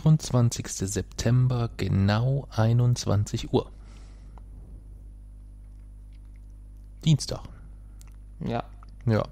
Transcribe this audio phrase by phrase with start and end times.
[0.00, 0.66] 24.
[0.68, 3.70] September, genau 21 Uhr.
[7.04, 7.40] Dienstag.
[8.40, 8.64] Ja.
[9.04, 9.22] Ja.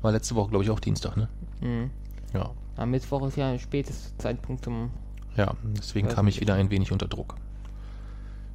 [0.00, 1.28] War letzte Woche, glaube ich, auch Dienstag, ne?
[1.60, 1.90] Mhm.
[2.32, 2.50] Ja.
[2.76, 4.90] Am Mittwoch ist ja ein spätes Zeitpunkt zum.
[5.36, 7.36] Ja, deswegen kam ich wieder ein wenig unter Druck.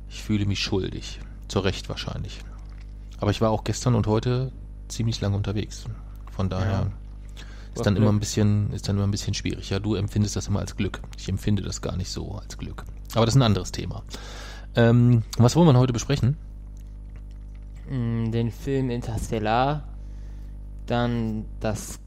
[0.09, 1.19] Ich fühle mich schuldig.
[1.47, 2.39] Zu Recht wahrscheinlich.
[3.19, 4.51] Aber ich war auch gestern und heute
[4.87, 5.85] ziemlich lange unterwegs.
[6.31, 6.91] Von daher Ja.
[7.79, 9.69] Ist dann immer ein bisschen, ist dann immer ein bisschen schwierig.
[9.69, 11.01] Ja, du empfindest das immer als Glück.
[11.17, 12.83] Ich empfinde das gar nicht so als Glück.
[13.15, 14.03] Aber das ist ein anderes Thema.
[14.75, 16.37] Ähm, was wollen wir heute besprechen?
[17.89, 19.83] Mm, Den Film Interstellar,
[20.85, 21.99] dann das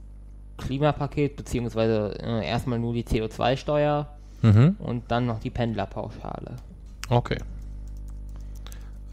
[0.58, 4.08] Klimapaket, beziehungsweise äh, erstmal nur die CO2-Steuer
[4.42, 4.74] Mhm.
[4.80, 6.56] und dann noch die Pendlerpauschale.
[7.08, 7.38] Okay.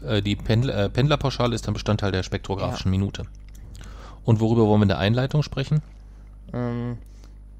[0.04, 3.22] Äh, die Pendl äh, Pendlerpauschale ist dann Bestandteil der spektrographischen Minute.
[4.24, 5.82] Und worüber wollen wir in der Einleitung sprechen?
[6.52, 6.98] Ähm,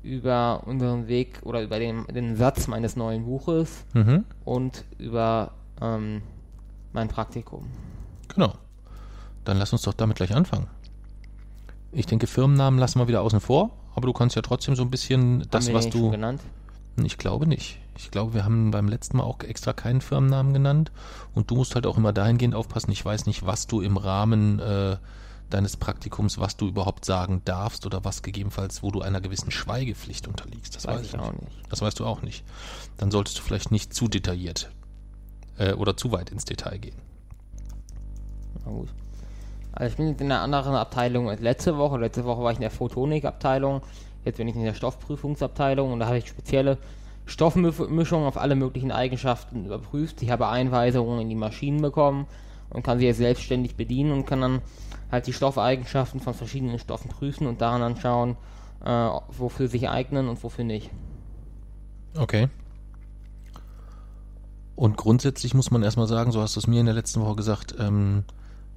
[0.03, 4.25] über unseren Weg oder über den, den Satz meines neuen Buches Mhm.
[4.45, 6.23] und über ähm,
[6.93, 7.67] mein Praktikum.
[8.29, 8.55] Genau.
[9.45, 10.69] Dann lass uns doch damit gleich anfangen.
[11.93, 14.91] Ich denke, Firmennamen lassen wir wieder außen vor, aber du kannst ja trotzdem so ein
[14.91, 16.11] bisschen das, Haben wir was schon du.
[16.13, 16.41] genannt?
[17.05, 17.79] Ich glaube nicht.
[17.97, 20.93] Ich glaube, wir haben beim letzten Mal auch extra keinen Firmennamen genannt.
[21.35, 22.91] Und du musst halt auch immer dahingehend aufpassen.
[22.93, 24.97] Ich weiß nicht, was du im Rahmen äh,
[25.51, 30.29] deines Praktikums, was du überhaupt sagen darfst oder was gegebenenfalls, wo du einer gewissen Schweigepflicht
[30.29, 30.77] unterliegst.
[30.77, 31.53] Das weiß, Weiß ich auch nicht.
[31.69, 32.45] Das weißt du auch nicht.
[32.97, 34.71] Dann solltest du vielleicht nicht zu detailliert
[35.59, 36.97] äh, oder zu weit ins Detail gehen.
[38.65, 38.89] Na gut.
[39.73, 41.99] Also ich bin jetzt in einer anderen Abteilung als letzte Woche.
[41.99, 43.83] Letzte Woche war ich in der Photonik-Abteilung.
[44.25, 46.79] Jetzt bin ich in der Stoffprüfungsabteilung und da habe ich spezielle
[47.27, 50.23] Stoffmischungen auf alle möglichen Eigenschaften überprüft.
[50.23, 52.27] Ich habe Einweisungen in die Maschinen bekommen
[52.71, 54.63] und kann sie jetzt selbstständig bedienen und kann dann
[55.11, 58.37] halt die Stoffeigenschaften von verschiedenen Stoffen prüfen und daran dann schauen,
[58.85, 60.91] äh, wofür sie sich eignen und wofür nicht.
[62.17, 62.49] Okay.
[64.77, 67.37] Und grundsätzlich muss man erstmal sagen, so hast du es mir in der letzten Woche
[67.37, 68.25] gesagt, ähm,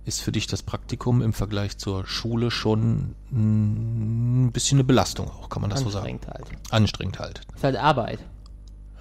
[0.05, 5.47] ist für dich das Praktikum im Vergleich zur Schule schon ein bisschen eine Belastung auch,
[5.49, 6.05] kann man das so sagen?
[6.05, 6.71] Anstrengend halt.
[6.71, 7.41] Anstrengend halt.
[7.55, 8.19] Ist halt Arbeit.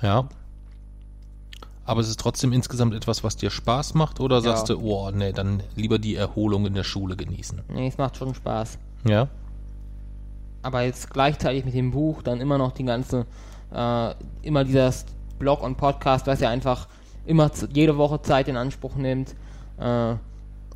[0.01, 0.29] Ja.
[1.85, 4.43] Aber es ist trotzdem insgesamt etwas, was dir Spaß macht oder Ja.
[4.43, 7.61] sagst du, oh, nee, dann lieber die Erholung in der Schule genießen?
[7.69, 8.79] Nee, es macht schon Spaß.
[9.05, 9.29] Ja.
[10.65, 13.27] aber jetzt gleichzeitig mit dem Buch dann immer noch die ganze,
[13.75, 15.05] äh, immer dieses
[15.41, 16.87] Blog und Podcast, was ja einfach
[17.27, 19.31] immer jede Woche Zeit in Anspruch nimmt,
[19.79, 20.15] äh,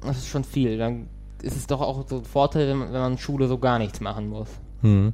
[0.01, 0.77] das ist schon viel.
[0.77, 1.09] Dann
[1.41, 4.01] ist es doch auch so ein Vorteil, wenn man, wenn man Schule so gar nichts
[4.01, 4.49] machen muss.
[4.81, 5.13] Hm.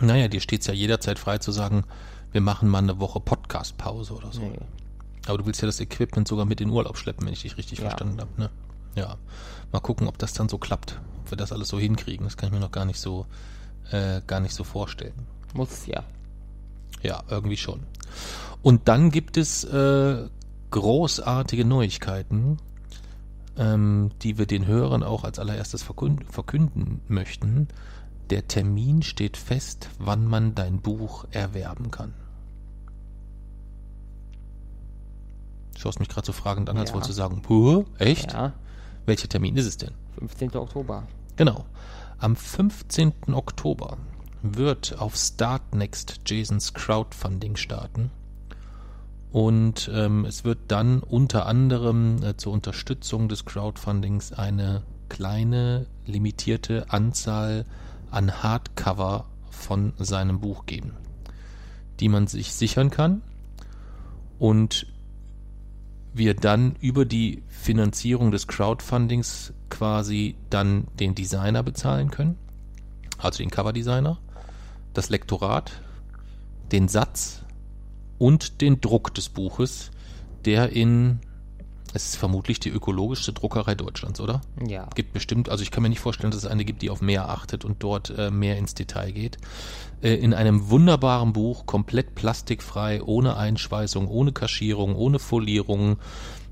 [0.00, 1.84] Naja, dir steht es ja jederzeit frei zu sagen,
[2.32, 4.40] wir machen mal eine Woche Podcast-Pause oder so.
[4.40, 4.58] Nee.
[5.26, 7.78] Aber du willst ja das Equipment sogar mit in Urlaub schleppen, wenn ich dich richtig
[7.78, 7.84] Ja.
[7.88, 8.30] verstanden habe.
[8.36, 8.50] Ne?
[8.94, 9.16] Ja.
[9.72, 11.00] Mal gucken, ob das dann so klappt.
[11.20, 12.24] Ob wir das alles so hinkriegen.
[12.24, 13.26] Das kann ich mir noch gar nicht so,
[13.90, 15.26] äh, gar nicht so vorstellen.
[15.54, 16.02] Muss ja.
[17.02, 17.80] Ja, irgendwie schon.
[18.62, 20.28] Und dann gibt es äh,
[20.70, 22.58] großartige Neuigkeiten,
[23.56, 27.68] ähm, die wir den Hörern auch als allererstes verkünden, verkünden möchten.
[28.30, 32.14] Der Termin steht fest, wann man dein Buch erwerben kann.
[35.82, 36.94] Schaust mich gerade so fragend an, als Ja.
[36.94, 38.32] wolltest du sagen, Puh, echt?
[38.32, 38.52] Ja,
[39.04, 39.90] Welcher Termin ist es denn?
[40.18, 40.54] 15.
[40.56, 41.02] Oktober.
[41.36, 41.64] Genau.
[42.18, 43.12] Am 15.
[43.32, 43.96] Oktober
[44.42, 48.10] wird auf Startnext Jasons Crowdfunding starten.
[49.32, 56.90] Und ähm, es wird dann unter anderem äh, zur Unterstützung des Crowdfundings eine kleine, limitierte
[56.90, 57.64] Anzahl
[58.10, 60.92] an Hardcover von seinem Buch geben,
[61.98, 63.22] die man sich sichern kann
[64.38, 64.86] und
[66.14, 72.36] wir dann über die Finanzierung des Crowdfundings quasi dann den Designer bezahlen können,
[73.18, 74.18] also den Coverdesigner,
[74.92, 75.72] das Lektorat,
[76.70, 77.44] den Satz
[78.18, 79.90] und den Druck des Buches,
[80.44, 81.20] der in,
[81.94, 84.40] es ist vermutlich die ökologischste Druckerei Deutschlands, oder?
[84.66, 84.88] Ja.
[84.94, 87.28] Gibt bestimmt, also ich kann mir nicht vorstellen, dass es eine gibt, die auf mehr
[87.28, 89.38] achtet und dort äh, mehr ins Detail geht.
[90.02, 95.98] Äh, in einem wunderbaren Buch, komplett plastikfrei, ohne Einschweißung, ohne Kaschierung, ohne Folierung,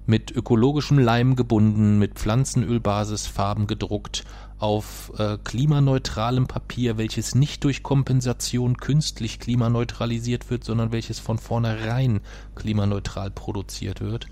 [0.06, 4.24] mit ökologischem Leim gebunden, mit Pflanzenölbasis, Farben gedruckt,
[4.58, 12.20] auf äh, klimaneutralem Papier, welches nicht durch Kompensation künstlich klimaneutralisiert wird, sondern welches von vornherein
[12.56, 14.26] klimaneutral produziert wird.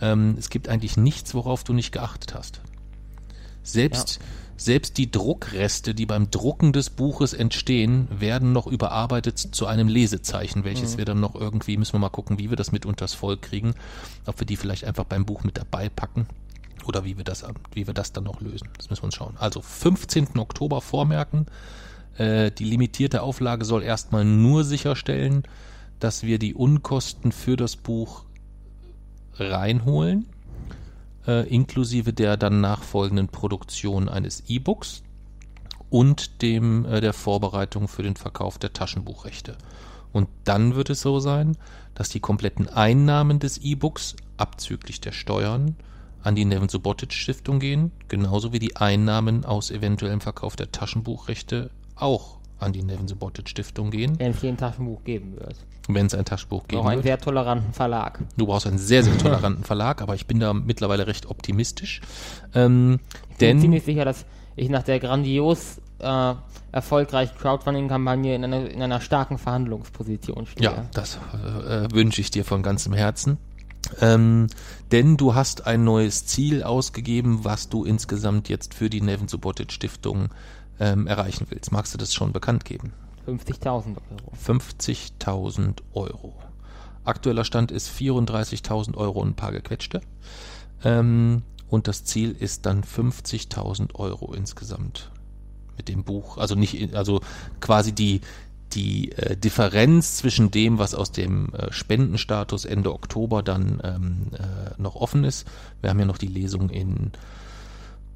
[0.00, 2.60] Ähm, es gibt eigentlich nichts, worauf du nicht geachtet hast.
[3.62, 4.26] Selbst, ja.
[4.56, 10.64] selbst die Druckreste, die beim Drucken des Buches entstehen, werden noch überarbeitet zu einem Lesezeichen,
[10.64, 10.98] welches mhm.
[10.98, 13.74] wir dann noch irgendwie, müssen wir mal gucken, wie wir das mit unters Volk kriegen,
[14.26, 16.26] ob wir die vielleicht einfach beim Buch mit dabei packen
[16.86, 18.68] oder wie wir das, wie wir das dann noch lösen.
[18.78, 19.36] Das müssen wir uns schauen.
[19.38, 20.38] Also 15.
[20.38, 21.46] Oktober vormerken.
[22.16, 25.42] Äh, die limitierte Auflage soll erstmal nur sicherstellen,
[26.00, 28.24] dass wir die Unkosten für das Buch
[29.40, 30.26] reinholen,
[31.26, 35.02] äh, inklusive der dann nachfolgenden Produktion eines E-Books
[35.90, 39.56] und dem äh, der Vorbereitung für den Verkauf der Taschenbuchrechte.
[40.12, 41.56] Und dann wird es so sein,
[41.94, 45.76] dass die kompletten Einnahmen des E-Books abzüglich der Steuern
[46.22, 51.70] an die Nevin Subotic Stiftung gehen, genauso wie die Einnahmen aus eventuellem Verkauf der Taschenbuchrechte
[51.94, 54.18] auch an die Nevin Subotic Stiftung gehen.
[54.18, 55.56] Wenn es hier ein Taschenbuch geben wird.
[55.88, 56.86] Wenn es ein Taschenbuch geben wird.
[56.86, 58.20] Auch einen sehr toleranten Verlag.
[58.36, 62.00] Du brauchst einen sehr, sehr toleranten Verlag, aber ich bin da mittlerweile recht optimistisch.
[62.54, 63.00] Ähm,
[63.30, 64.24] ich bin denn, ziemlich sicher, dass
[64.56, 66.34] ich nach der grandios äh,
[66.72, 70.70] erfolgreichen Crowdfunding-Kampagne in, einer, in einer starken Verhandlungsposition stehe.
[70.70, 73.38] Ja, das äh, wünsche ich dir von ganzem Herzen.
[74.00, 74.48] Ähm,
[74.92, 79.72] denn du hast ein neues Ziel ausgegeben, was du insgesamt jetzt für die Nevin Subotic
[79.72, 80.28] Stiftung
[80.80, 81.72] ähm, erreichen willst.
[81.72, 82.92] Magst du das schon bekannt geben?
[83.26, 84.32] 50.000 Euro.
[84.46, 86.34] 50.000 Euro.
[87.04, 90.00] Aktueller Stand ist 34.000 Euro und ein paar gequetschte.
[90.84, 95.10] Ähm, und das Ziel ist dann 50.000 Euro insgesamt
[95.76, 96.38] mit dem Buch.
[96.38, 97.20] Also nicht, also
[97.60, 98.20] quasi die,
[98.72, 104.80] die äh, Differenz zwischen dem, was aus dem äh, Spendenstatus Ende Oktober dann ähm, äh,
[104.80, 105.46] noch offen ist.
[105.80, 107.12] Wir haben ja noch die Lesung in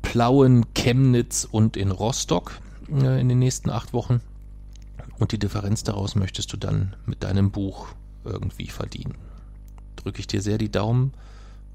[0.03, 2.61] Plauen, Chemnitz und in Rostock
[2.91, 4.21] äh, in den nächsten acht Wochen.
[5.19, 7.89] Und die Differenz daraus möchtest du dann mit deinem Buch
[8.25, 9.15] irgendwie verdienen.
[9.97, 11.13] Drücke ich dir sehr die Daumen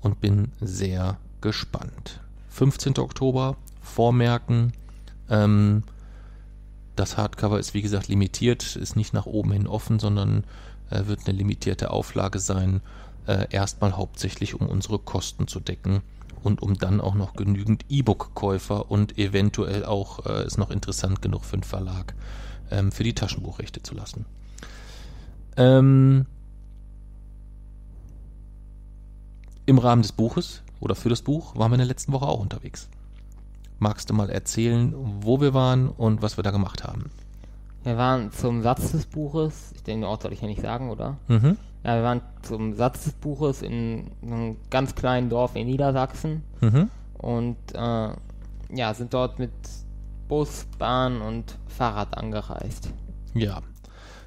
[0.02, 2.20] und bin sehr gespannt.
[2.50, 2.98] 15.
[2.98, 4.74] Oktober, Vormerken.
[5.30, 5.84] Ähm,
[6.96, 10.44] das Hardcover ist wie gesagt limitiert, ist nicht nach oben hin offen, sondern
[10.90, 12.82] äh, wird eine limitierte Auflage sein.
[13.28, 16.02] Äh, erstmal hauptsächlich, um unsere Kosten zu decken
[16.48, 21.44] und um dann auch noch genügend E-Book-Käufer und eventuell auch, äh, ist noch interessant genug
[21.44, 22.16] für den Verlag,
[22.72, 24.26] ähm, für die Taschenbuchrechte zu lassen.
[25.58, 26.26] Ähm,
[29.66, 32.40] Im Rahmen des Buches oder für das Buch waren wir in der letzten Woche auch
[32.40, 32.88] unterwegs.
[33.78, 37.12] Magst du mal erzählen, wo wir waren und was wir da gemacht haben?
[37.88, 40.90] Wir waren zum Satz des Buches, ich denke, den Ort soll ich ja nicht sagen,
[40.90, 41.16] oder?
[41.30, 41.56] Mhm.
[41.86, 46.90] Ja, wir waren zum Satz des Buches in einem ganz kleinen Dorf in Niedersachsen mhm.
[47.18, 48.10] und äh,
[48.76, 49.54] ja, sind dort mit
[50.28, 52.90] Bus, Bahn und Fahrrad angereist.
[53.34, 53.62] Ja.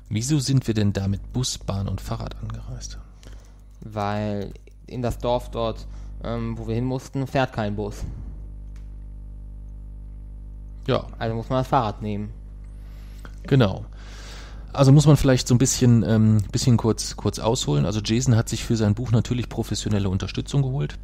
[0.08, 2.98] Wieso sind wir denn da mit Bus, Bahn und Fahrrad angereist?
[3.82, 4.54] Weil
[4.86, 5.86] in das Dorf dort,
[6.24, 8.04] ähm, wo wir hin mussten, fährt kein Bus.
[10.86, 11.04] Ja.
[11.18, 12.39] Also muss man das Fahrrad nehmen.
[13.44, 13.84] Genau.
[14.72, 17.84] Also muss man vielleicht so ein bisschen, ähm, bisschen kurz, kurz ausholen.
[17.84, 20.96] Also Jason hat sich für sein Buch natürlich professionelle Unterstützung geholt.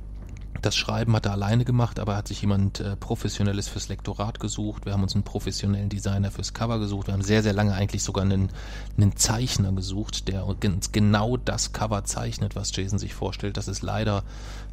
[0.62, 4.40] Das Schreiben hat er alleine gemacht, aber er hat sich jemand äh, Professionelles fürs Lektorat
[4.40, 4.84] gesucht.
[4.84, 7.08] Wir haben uns einen professionellen Designer fürs Cover gesucht.
[7.08, 8.50] Wir haben sehr, sehr lange eigentlich sogar einen,
[8.96, 13.56] einen Zeichner gesucht, der uns genau das Cover zeichnet, was Jason sich vorstellt.
[13.56, 14.24] Das ist leider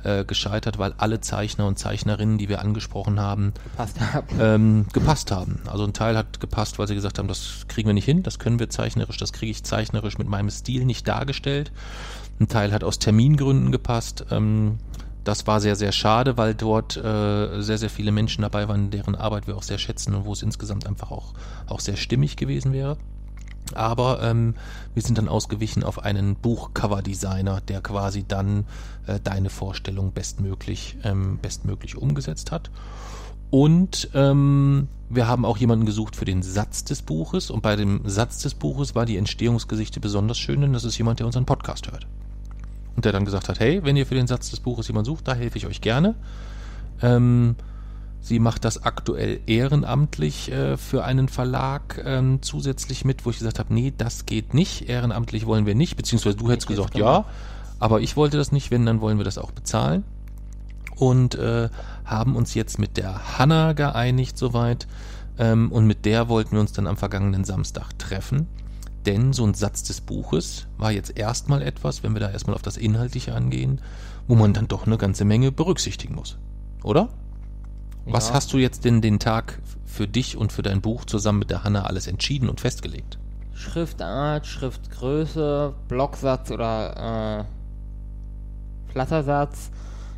[0.04, 4.28] äh, gescheitert, weil alle Zeichner und Zeichnerinnen, die wir angesprochen haben, gepasst haben.
[4.40, 5.62] Ähm, gepasst haben.
[5.68, 8.40] Also ein Teil hat gepasst, weil sie gesagt haben, das kriegen wir nicht hin, das
[8.40, 11.72] können wir zeichnerisch, das kriege ich zeichnerisch mit meinem Stil nicht dargestellt.
[12.40, 14.26] Ein Teil hat aus Termingründen gepasst.
[14.32, 14.80] Ähm,
[15.24, 19.16] das war sehr, sehr schade, weil dort äh, sehr, sehr viele Menschen dabei waren, deren
[19.16, 21.34] Arbeit wir auch sehr schätzen und wo es insgesamt einfach auch,
[21.68, 22.98] auch sehr stimmig gewesen wäre.
[23.74, 24.56] Aber ähm,
[24.94, 28.66] wir sind dann ausgewichen auf einen Buchcover-Designer, der quasi dann
[29.08, 32.70] äh, deine Vorstellung bestmöglich, ähm, bestmöglich umgesetzt hat.
[33.50, 37.52] Und ähm, wir haben auch jemanden gesucht für den Satz des Buches.
[37.52, 41.20] Und bei dem Satz des Buches war die Entstehungsgesichte besonders schön, denn das ist jemand,
[41.20, 42.08] der unseren Podcast hört.
[42.96, 45.28] Und der dann gesagt hat, hey, wenn ihr für den Satz des Buches jemanden sucht,
[45.28, 46.16] da helfe ich euch gerne.
[47.02, 47.56] Ähm,
[48.20, 53.60] sie macht das aktuell ehrenamtlich äh, für einen Verlag ähm, zusätzlich mit, wo ich gesagt
[53.60, 57.26] habe, nee, das geht nicht, ehrenamtlich wollen wir nicht, beziehungsweise du hättest gesagt, ja,
[57.80, 60.04] aber ich wollte das nicht, wenn, dann wollen wir das auch bezahlen.
[60.96, 61.70] Und äh,
[62.06, 64.88] haben uns jetzt mit der Hanna geeinigt soweit.
[65.40, 68.48] Ähm, und mit der wollten wir uns dann am vergangenen Samstag treffen
[69.06, 72.62] denn so ein Satz des Buches war jetzt erstmal etwas, wenn wir da erstmal auf
[72.62, 73.82] das Inhaltliche angehen,
[74.28, 76.38] wo man dann doch eine ganze Menge berücksichtigen muss.
[76.84, 77.10] Oder?
[78.06, 78.36] Was Ja.
[78.36, 81.64] hast du jetzt denn den Tag für dich und für dein Buch zusammen mit der
[81.64, 83.18] Hanna alles entschieden und festgelegt?
[83.54, 87.46] Schriftart, Schriftgröße, Blocksatz oder
[88.88, 89.72] äh, Flattersatz,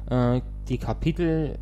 [0.10, 1.58] äh, die Kapitel,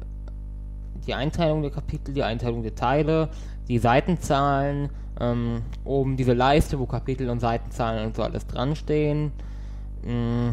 [1.05, 3.29] die Einteilung der Kapitel, die Einteilung der Teile,
[3.67, 4.89] die Seitenzahlen,
[5.20, 9.32] ähm, oben diese Leiste, wo Kapitel und Seitenzahlen und so alles dran stehen,
[10.03, 10.50] mm,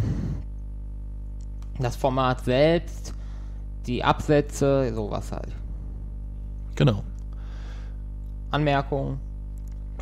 [1.78, 3.14] das Format selbst,
[3.86, 5.56] die Absätze, sowas halt.
[6.74, 7.02] Genau.
[8.50, 9.18] Anmerkungen.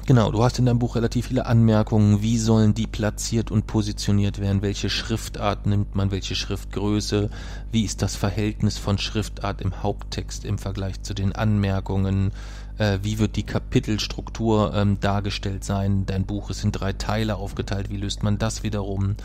[0.06, 4.40] Genau, du hast in deinem Buch relativ viele Anmerkungen, wie sollen die platziert und positioniert
[4.40, 7.28] werden, welche Schriftart nimmt man, welche Schriftgröße,
[7.72, 12.32] wie ist das Verhältnis von Schriftart im Haupttext im Vergleich zu den Anmerkungen,
[12.78, 17.90] äh, wie wird die Kapitelstruktur ähm, dargestellt sein, dein Buch ist in drei Teile aufgeteilt,
[17.90, 19.16] wie löst man das wiederum,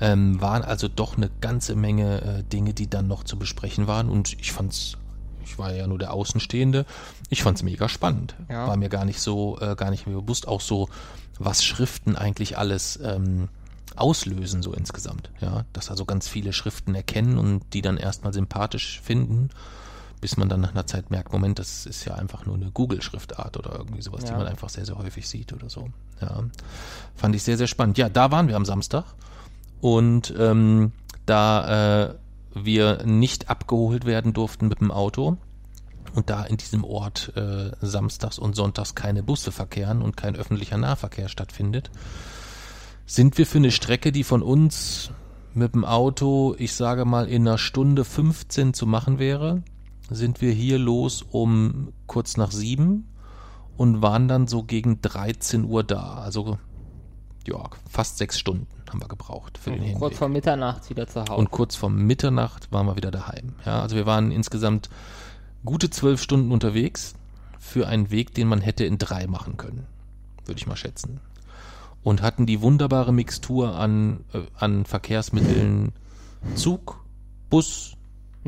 [0.00, 4.08] ähm, waren also doch eine ganze Menge äh, Dinge, die dann noch zu besprechen waren
[4.08, 4.96] und ich fand's
[5.44, 6.84] ich war ja nur der Außenstehende.
[7.30, 8.34] Ich fand's mega spannend.
[8.50, 8.66] Ja.
[8.66, 10.90] War mir gar nicht so, äh, gar nicht mehr bewusst, auch so,
[11.38, 13.48] was Schriften eigentlich alles ähm,
[13.96, 15.30] auslösen, so insgesamt.
[15.40, 19.48] Ja, dass also ganz viele Schriften erkennen und die dann erstmal sympathisch finden,
[20.20, 23.56] bis man dann nach einer Zeit merkt, Moment, das ist ja einfach nur eine Google-Schriftart
[23.56, 24.38] oder irgendwie sowas, die Ja.
[24.38, 25.88] man einfach sehr, sehr häufig sieht oder so.
[26.20, 26.42] Ja,
[27.14, 27.98] fand ich sehr, sehr spannend.
[27.98, 29.04] Ja, da waren wir am Samstag
[29.80, 30.92] und ähm,
[31.26, 32.14] da äh,
[32.54, 35.36] wir nicht abgeholt werden durften mit dem Auto
[36.14, 40.78] und da in diesem Ort äh, samstags und sonntags keine Busse verkehren und kein öffentlicher
[40.78, 41.90] Nahverkehr stattfindet,
[43.06, 45.10] sind wir für eine Strecke, die von uns
[45.54, 49.62] mit dem Auto, ich sage mal, in einer Stunde 15 zu machen wäre,
[50.10, 53.08] sind wir hier los um kurz nach sieben
[53.76, 56.14] und waren dann so gegen 13 Uhr da.
[56.14, 56.58] Also
[57.46, 59.98] ja, fast sechs Stunden haben wir gebraucht für den Hinweg.
[59.98, 61.34] Kurz vor Mitternacht wieder zu Hause.
[61.34, 63.54] Und kurz vor Mitternacht waren wir wieder daheim.
[63.64, 64.88] Ja, also wir waren insgesamt
[65.64, 67.14] gute zwölf Stunden unterwegs
[67.58, 69.86] für einen Weg, den man hätte in drei machen können,
[70.46, 71.20] würde ich mal schätzen.
[72.02, 75.92] Und hatten die wunderbare Mixtur an, äh, an Verkehrsmitteln
[76.54, 77.04] Zug,
[77.50, 77.96] Bus,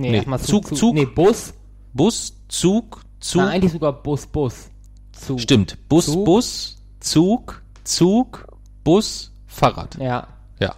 [0.00, 0.94] nee, nee, erstmal Zug, Zug.
[0.94, 1.54] Nee, Bus.
[1.92, 3.42] Bus, Zug, Zug.
[3.42, 4.70] Na, eigentlich sogar Bus, Bus.
[5.12, 5.40] Zug.
[5.40, 6.24] Stimmt, Bus, Zug.
[6.24, 8.46] Bus, Zug, Zug,
[8.84, 9.96] Bus, Fahrrad.
[9.98, 10.26] Ja.
[10.60, 10.74] Ja,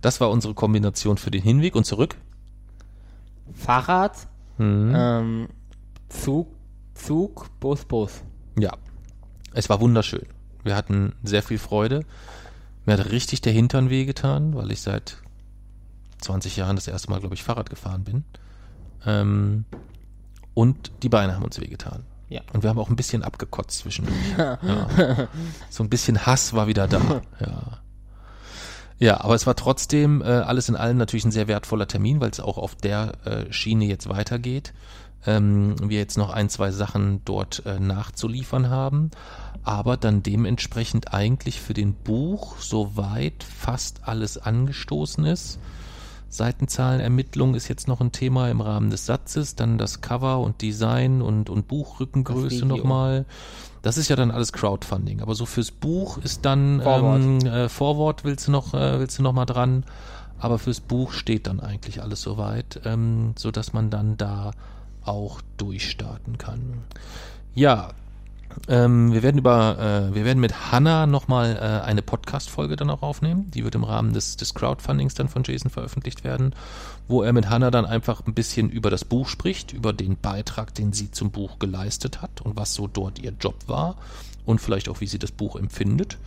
[0.00, 2.16] das war unsere Kombination für den Hinweg und zurück.
[3.54, 4.26] Fahrrad,
[4.58, 4.92] Mhm.
[4.96, 5.48] ähm,
[6.08, 6.48] Zug,
[6.94, 8.22] Zug, Bus, Bus.
[8.58, 8.72] Ja,
[9.52, 10.26] es war wunderschön.
[10.64, 12.04] Wir hatten sehr viel Freude.
[12.86, 15.18] Mir hat richtig der Hintern wehgetan, weil ich seit
[16.20, 18.24] 20 Jahren das erste Mal, glaube ich, Fahrrad gefahren bin.
[19.06, 19.64] Ähm,
[20.54, 22.04] und die Beine haben uns wehgetan.
[22.28, 22.40] Ja.
[22.52, 24.16] Und wir haben auch ein bisschen abgekotzt zwischendurch.
[24.38, 25.28] ja.
[25.70, 27.22] So ein bisschen Hass war wieder da.
[27.40, 27.80] Ja.
[28.98, 32.30] Ja, aber es war trotzdem äh, alles in allem natürlich ein sehr wertvoller Termin, weil
[32.30, 34.72] es auch auf der äh, Schiene jetzt weitergeht.
[35.26, 39.10] Ähm, wir jetzt noch ein, zwei Sachen dort äh, nachzuliefern haben,
[39.64, 45.58] aber dann dementsprechend eigentlich für den Buch soweit fast alles angestoßen ist.
[46.36, 51.22] Seitenzahlenermittlung ist jetzt noch ein Thema im Rahmen des Satzes, dann das Cover und Design
[51.22, 53.24] und, und Buchrückengröße nochmal.
[53.82, 57.20] Das ist ja dann alles Crowdfunding, aber so fürs Buch ist dann Vorwort.
[57.20, 59.84] Ähm, äh, Vorwort willst du noch, äh, willst du noch mal dran,
[60.38, 64.52] aber fürs Buch steht dann eigentlich alles soweit, ähm, so dass man dann da
[65.04, 66.82] auch durchstarten kann.
[67.54, 67.92] Ja,
[68.68, 73.02] ähm, wir werden über, äh, wir werden mit Hanna nochmal äh, eine Podcast-Folge dann auch
[73.02, 73.50] aufnehmen.
[73.50, 76.54] Die wird im Rahmen des, des Crowdfundings dann von Jason veröffentlicht werden,
[77.08, 80.74] wo er mit Hanna dann einfach ein bisschen über das Buch spricht, über den Beitrag,
[80.74, 83.96] den sie zum Buch geleistet hat und was so dort ihr Job war
[84.44, 86.18] und vielleicht auch, wie sie das Buch empfindet.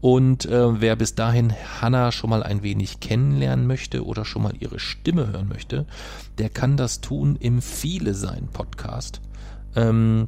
[0.00, 4.54] Und äh, wer bis dahin Hanna schon mal ein wenig kennenlernen möchte oder schon mal
[4.58, 5.86] ihre Stimme hören möchte,
[6.38, 9.20] der kann das tun im Viele Sein Podcast.
[9.76, 10.26] Ähm,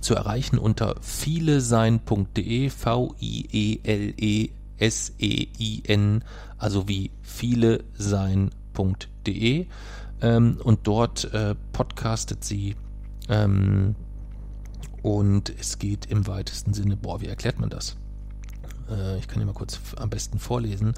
[0.00, 3.84] zu erreichen unter vielesein.de, V-I-E-L-E-S-E-I-N,
[6.58, 9.66] also wie vielesein.de.
[10.22, 12.76] Ähm, und dort äh, podcastet sie.
[13.28, 13.94] Ähm,
[15.02, 17.96] und es geht im weitesten Sinne, boah, wie erklärt man das?
[18.90, 20.94] Äh, ich kann hier mal kurz am besten vorlesen.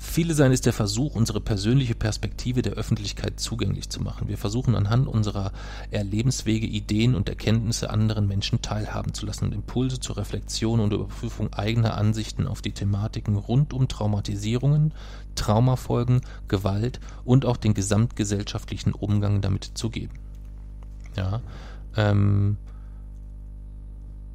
[0.00, 4.28] Viele sein ist der Versuch, unsere persönliche Perspektive der Öffentlichkeit zugänglich zu machen.
[4.28, 5.50] Wir versuchen anhand unserer
[5.90, 11.52] Erlebenswege, Ideen und Erkenntnisse anderen Menschen teilhaben zu lassen und Impulse zur Reflexion und Überprüfung
[11.52, 14.94] eigener Ansichten auf die Thematiken rund um Traumatisierungen,
[15.34, 20.14] Traumafolgen, Gewalt und auch den gesamtgesellschaftlichen Umgang damit zu geben.
[21.16, 21.42] Ja,
[21.96, 22.56] ähm,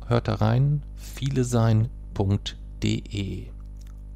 [0.08, 1.90] hört da rein, vielesein.de.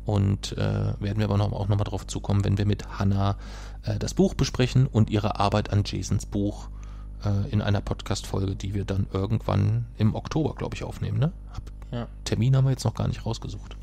[0.08, 3.36] Und äh, werden wir aber noch, auch nochmal drauf zukommen, wenn wir mit Hannah
[3.84, 6.70] äh, das Buch besprechen und ihre Arbeit an Jasons Buch
[7.26, 11.20] äh, in einer Podcast-Folge, die wir dann irgendwann im Oktober, glaube ich, aufnehmen.
[11.20, 11.34] Ne?
[11.54, 12.08] Hab, Ja.
[12.24, 13.76] Termin haben wir jetzt noch gar nicht rausgesucht.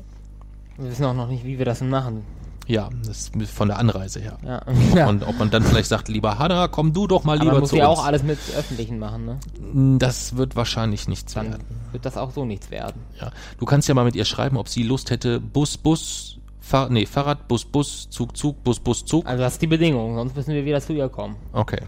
[0.77, 2.23] Wir wissen auch noch nicht, wie wir das machen.
[2.67, 4.37] Ja, das ist von der Anreise her.
[4.43, 4.61] Ja.
[4.67, 7.51] Ob, man, ob man dann vielleicht sagt, lieber Hannah, komm du doch mal Aber lieber
[7.53, 7.99] man muss zu ja uns.
[7.99, 9.97] auch alles mit Öffentlichen machen, ne?
[9.99, 11.63] Das wird wahrscheinlich nichts Dann werden.
[11.91, 13.01] wird das auch so nichts werden.
[13.21, 13.31] Ja.
[13.59, 17.05] Du kannst ja mal mit ihr schreiben, ob sie Lust hätte, Bus, Bus, Fahr nee,
[17.05, 19.27] Fahrrad, Bus, Bus, Zug, Zug, Bus, Bus, Zug.
[19.27, 21.35] Also das ist die Bedingung, sonst müssen wir wieder zu ihr kommen.
[21.53, 21.81] Okay.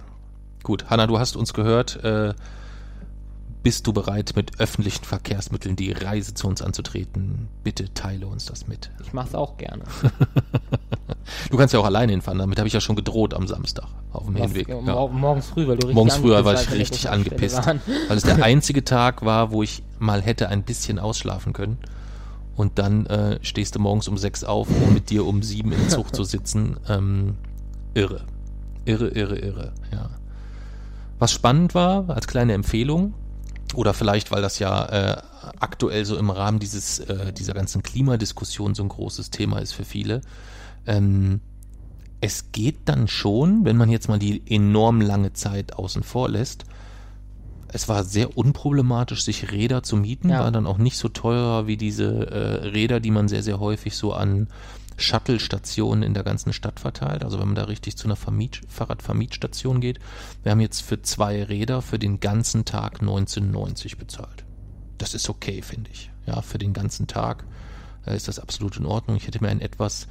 [0.61, 0.85] Gut.
[0.89, 2.03] Hanna, du hast uns gehört.
[2.03, 2.33] Äh,
[3.67, 7.49] bist du bereit, mit öffentlichen Verkehrsmitteln die Reise zu uns anzutreten?
[7.65, 8.91] Bitte teile uns das mit.
[9.03, 9.83] Ich mach's auch gerne.
[11.51, 12.39] Du kannst ja auch alleine hinfahren.
[12.39, 14.69] Damit habe ich ja schon gedroht am Samstag auf dem Was, Hinweg.
[14.69, 14.81] ja, Ja.
[14.93, 17.65] mor morgens früh, weil du richtig Morgens früher war ich richtig angepisst,
[18.07, 21.77] weil es der einzige Tag war, wo ich mal hätte ein bisschen ausschlafen können.
[22.55, 25.89] Und dann äh, stehst du morgens um sechs auf, um mit dir um sieben im
[25.89, 26.77] Zug zu sitzen.
[26.87, 27.35] Ähm,
[27.93, 28.21] irre.
[28.85, 30.09] Irre, irre, irre, ja.
[31.19, 33.13] Was spannend war, als kleine Empfehlung,
[33.73, 35.21] oder vielleicht, weil das ja äh,
[35.59, 39.85] aktuell so im Rahmen dieses, äh, dieser ganzen Klimadiskussion so ein großes Thema ist für
[39.85, 40.21] viele,
[40.85, 41.41] ähm,
[42.21, 46.65] es geht dann schon, wenn man jetzt mal die enorm lange Zeit außen vor lässt.
[47.67, 50.39] Es war sehr unproblematisch, sich Räder zu mieten, Ja.
[50.39, 53.95] war dann auch nicht so teuer wie diese äh, Räder, die man sehr, sehr häufig
[53.95, 54.47] so an
[54.97, 57.23] Shuttle-Stationen in der ganzen Stadt verteilt.
[57.23, 59.99] Also wenn man da richtig zu einer Vermiet Fahrradvermietstation geht.
[60.43, 64.43] Wir haben jetzt für zwei Räder für den ganzen Tag 19,90 bezahlt.
[64.97, 66.11] Das ist okay, finde ich.
[66.25, 67.45] Ja, für den ganzen Tag
[68.05, 69.17] äh, ist das absolut in Ordnung.
[69.17, 70.07] Ich hätte mir einen etwas,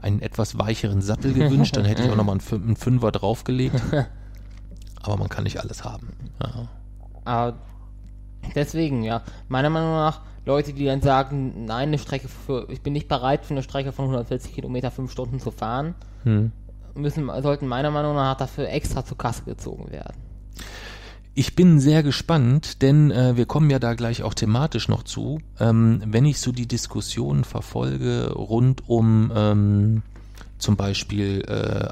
[0.00, 3.80] einen etwas weicheren Sattel gewünscht, dann hätte ich auch nochmal einen, einen Fünfer draufgelegt.
[5.02, 6.08] Aber man kann nicht alles haben.
[6.40, 6.68] Ja.
[7.24, 7.58] Aber
[8.54, 9.22] deswegen, ja.
[9.48, 13.44] Meiner Meinung nach, Leute, die dann sagen, nein, eine Strecke für, ich bin nicht bereit
[13.44, 16.52] für eine Strecke von 140 Kilometer fünf Stunden zu fahren, Hm.
[16.94, 20.16] müssen, sollten meiner Meinung nach dafür extra zur Kasse gezogen werden.
[21.34, 25.40] Ich bin sehr gespannt, denn äh, wir kommen ja da gleich auch thematisch noch zu.
[25.58, 30.02] Ähm, wenn ich so die Diskussionen verfolge rund um ähm,
[30.58, 31.88] zum Beispiel, äh,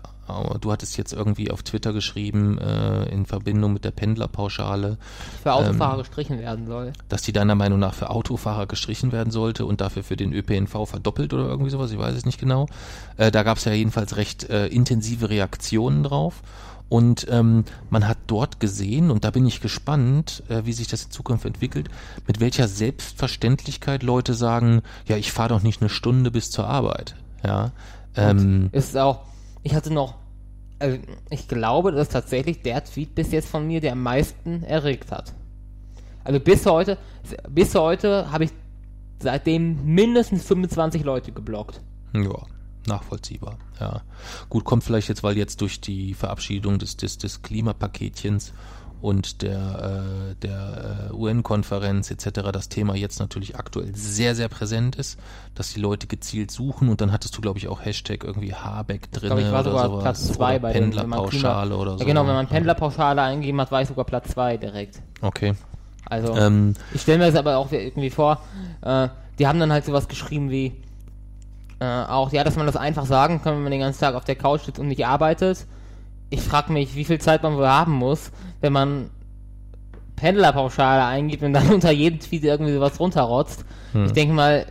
[0.61, 4.99] du hattest jetzt irgendwie auf Twitter geschrieben, äh, in Verbindung mit der Pendlerpauschale,
[5.43, 6.93] Für Autofahrer gestrichen werden soll.
[7.09, 10.87] dass die deiner Meinung nach für Autofahrer gestrichen werden sollte und dafür für den ÖPNV
[10.87, 12.67] verdoppelt oder irgendwie sowas, ich weiß es nicht genau.
[13.17, 16.43] Äh, da gab es ja jedenfalls recht äh, intensive Reaktionen drauf.
[16.89, 21.05] Und ähm, man hat dort gesehen, und da bin ich gespannt, äh, wie sich das
[21.05, 21.89] in Zukunft entwickelt,
[22.27, 27.15] mit welcher Selbstverständlichkeit Leute sagen, ja, ich fahre doch nicht eine Stunde bis zur Arbeit.
[27.45, 27.71] Ja.
[28.17, 29.21] Ähm, Ist auch,
[29.63, 30.15] ich hatte noch,
[30.79, 30.99] also
[31.31, 35.13] ich glaube, das ist tatsächlich der Tweet bis jetzt von mir, der am meisten erregt
[35.13, 35.35] hat.
[36.25, 36.99] Also bis heute,
[37.49, 38.51] bis heute habe ich
[39.21, 41.81] seitdem mindestens 25 Leute geblockt.
[42.15, 42.47] Ja,
[42.87, 43.59] nachvollziehbar.
[43.79, 44.03] Ja.
[44.49, 48.53] Gut, kommt vielleicht jetzt, weil jetzt durch die Verabschiedung des, des, des Klimapaketchens
[49.01, 52.51] und der, äh, der äh, UN-Konferenz etc.
[52.53, 55.19] das Thema jetzt natürlich aktuell sehr, sehr präsent ist,
[55.55, 59.11] dass die Leute gezielt suchen und dann hattest du, glaube ich, auch Hashtag irgendwie Habeck
[59.13, 60.03] drin Ich war sogar sowas.
[60.03, 61.99] Platz 2 oder bei Pendlerpauschale oder so.
[61.99, 65.01] Ja, genau, wenn man Pendlerpauschale eingegeben hat, war ich sogar Platz 2 direkt.
[65.23, 65.55] Okay.
[66.07, 68.41] Also, Ähm, ich stelle mir das aber auch irgendwie vor,
[68.83, 69.09] äh,
[69.39, 70.73] die haben dann halt sowas geschrieben wie,
[71.79, 74.25] äh, auch, ja, dass man das einfach sagen kann, wenn man den ganzen Tag auf
[74.25, 75.67] der Couch sitzt und nicht arbeitet.
[76.31, 79.11] Ich frage mich, wie viel Zeit man wohl haben muss, wenn man
[80.17, 83.65] Pendlerpauschale eingibt und dann unter jedem Tweet irgendwie sowas runterrotzt.
[83.93, 84.07] Hm.
[84.07, 84.67] Ich denke mal,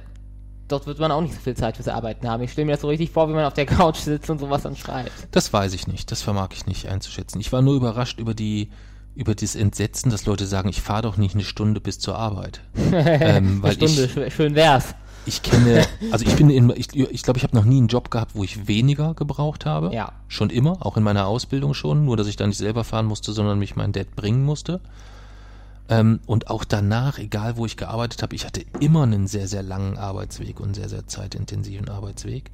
[0.67, 2.43] dort wird man auch nicht so viel Zeit fürs Arbeiten haben.
[2.43, 4.63] Ich stelle mir das so richtig vor, wie man auf der Couch sitzt und sowas
[4.63, 5.11] dann schreibt.
[5.31, 7.39] Das weiß ich nicht, das vermag ich nicht einzuschätzen.
[7.41, 8.69] Ich war nur überrascht über die
[9.15, 12.61] über das Entsetzen, dass Leute sagen, ich fahre doch nicht eine Stunde bis zur Arbeit.
[12.93, 14.95] ähm, weil Eine Stunde, ich, schön- schön wär's.
[15.29, 18.11] Ich kenne, also ich bin in, ich, ich glaube, ich habe noch nie einen Job
[18.11, 19.93] gehabt, wo ich weniger gebraucht habe.
[19.93, 20.11] Ja.
[20.27, 23.31] Schon immer, auch in meiner Ausbildung schon, nur dass ich da nicht selber fahren musste,
[23.31, 24.81] sondern mich mein Dad bringen musste.
[25.87, 29.63] Ähm, und auch danach, egal wo ich gearbeitet habe, ich hatte immer einen sehr, sehr
[29.63, 32.51] langen Arbeitsweg und einen sehr, sehr zeitintensiven Arbeitsweg.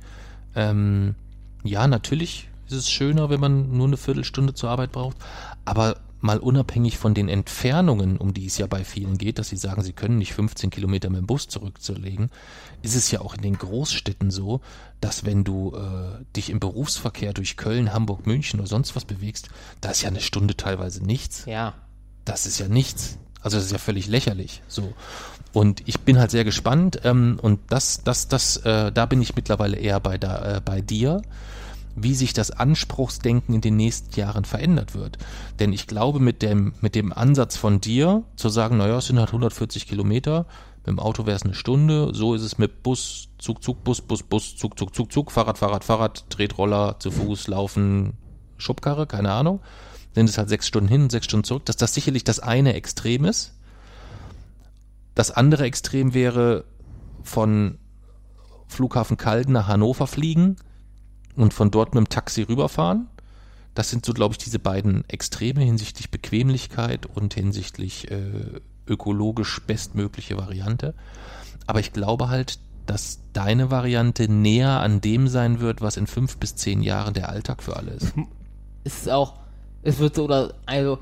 [0.55, 1.15] Ähm,
[1.63, 5.17] ja, natürlich ist es schöner, wenn man nur eine Viertelstunde zur Arbeit braucht,
[5.63, 9.57] aber mal unabhängig von den Entfernungen, um die es ja bei vielen geht, dass sie
[9.57, 12.29] sagen, sie können nicht 15 Kilometer mit dem Bus zurückzulegen,
[12.81, 14.61] ist es ja auch in den Großstädten so,
[14.99, 19.49] dass wenn du äh, dich im Berufsverkehr durch Köln, Hamburg, München oder sonst was bewegst,
[19.81, 21.73] da ist ja eine Stunde teilweise nichts Ja.
[22.25, 23.17] das ist ja nichts.
[23.41, 24.63] Also das ist ja völlig lächerlich.
[24.67, 24.93] So.
[25.53, 27.01] Und ich bin halt sehr gespannt.
[27.03, 30.81] Ähm, und das, das, das, äh, da bin ich mittlerweile eher bei, da, äh, bei
[30.81, 31.21] dir,
[31.95, 35.17] wie sich das Anspruchsdenken in den nächsten Jahren verändert wird.
[35.60, 39.17] Denn ich glaube, mit dem, mit dem Ansatz von dir, zu sagen, naja, es sind
[39.17, 40.45] halt 140 Kilometer,
[40.79, 44.01] Mit dem Auto wäre es eine Stunde, so ist es mit Bus, Zug, Zug, Bus,
[44.01, 48.13] Bus, Bus, Zug, Zug, Zug, Zug, Fahrrad, Fahrrad, Fahrrad, Tretroller, zu Fuß, Laufen,
[48.58, 49.62] Schubkarre, keine Ahnung.
[50.13, 53.25] Sind es halt sechs Stunden hin, sechs Stunden zurück, dass das sicherlich das eine Extrem
[53.25, 53.53] ist.
[55.13, 56.65] Das andere Extrem wäre
[57.23, 57.77] von
[58.67, 60.58] Flughafen Kalden nach Hannover fliegen
[61.35, 63.07] und von dort mit dem Taxi rüberfahren.
[63.73, 70.37] Das sind so, glaube ich, diese beiden Extreme hinsichtlich Bequemlichkeit und hinsichtlich äh, ökologisch bestmögliche
[70.37, 70.93] Variante.
[71.67, 76.37] Aber ich glaube halt, dass deine Variante näher an dem sein wird, was in fünf
[76.37, 78.13] bis zehn Jahren der Alltag für alle ist.
[78.83, 79.33] Es ist auch,
[79.81, 80.99] es wird so, oder, also,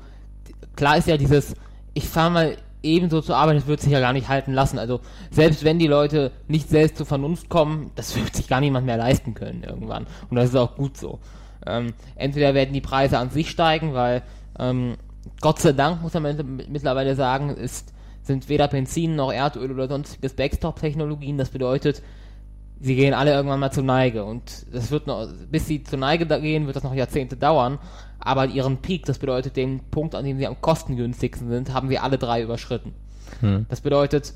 [0.74, 1.54] klar ist ja dieses,
[1.92, 4.78] ich fahre mal ebenso zur Arbeit, das wird sich ja gar nicht halten lassen.
[4.78, 8.86] Also selbst wenn die Leute nicht selbst zur Vernunft kommen, das wird sich gar niemand
[8.86, 10.06] mehr leisten können irgendwann.
[10.30, 11.18] Und das ist auch gut so.
[11.66, 14.22] Ähm, entweder werden die Preise an sich steigen, weil
[14.58, 14.96] ähm,
[15.40, 17.92] Gott sei Dank, muss man mittlerweile sagen, ist,
[18.22, 21.38] sind weder Benzin noch Erdöl oder sonstiges Backstop-Technologien.
[21.38, 22.02] Das bedeutet,
[22.80, 24.24] sie gehen alle irgendwann mal zur Neige.
[24.24, 27.78] Und das wird noch, bis sie zur Neige gehen, wird das noch Jahrzehnte dauern.
[28.18, 32.02] Aber ihren Peak, das bedeutet den Punkt, an dem sie am kostengünstigsten sind, haben wir
[32.02, 32.94] alle drei überschritten.
[33.40, 33.66] Hm.
[33.68, 34.34] Das bedeutet,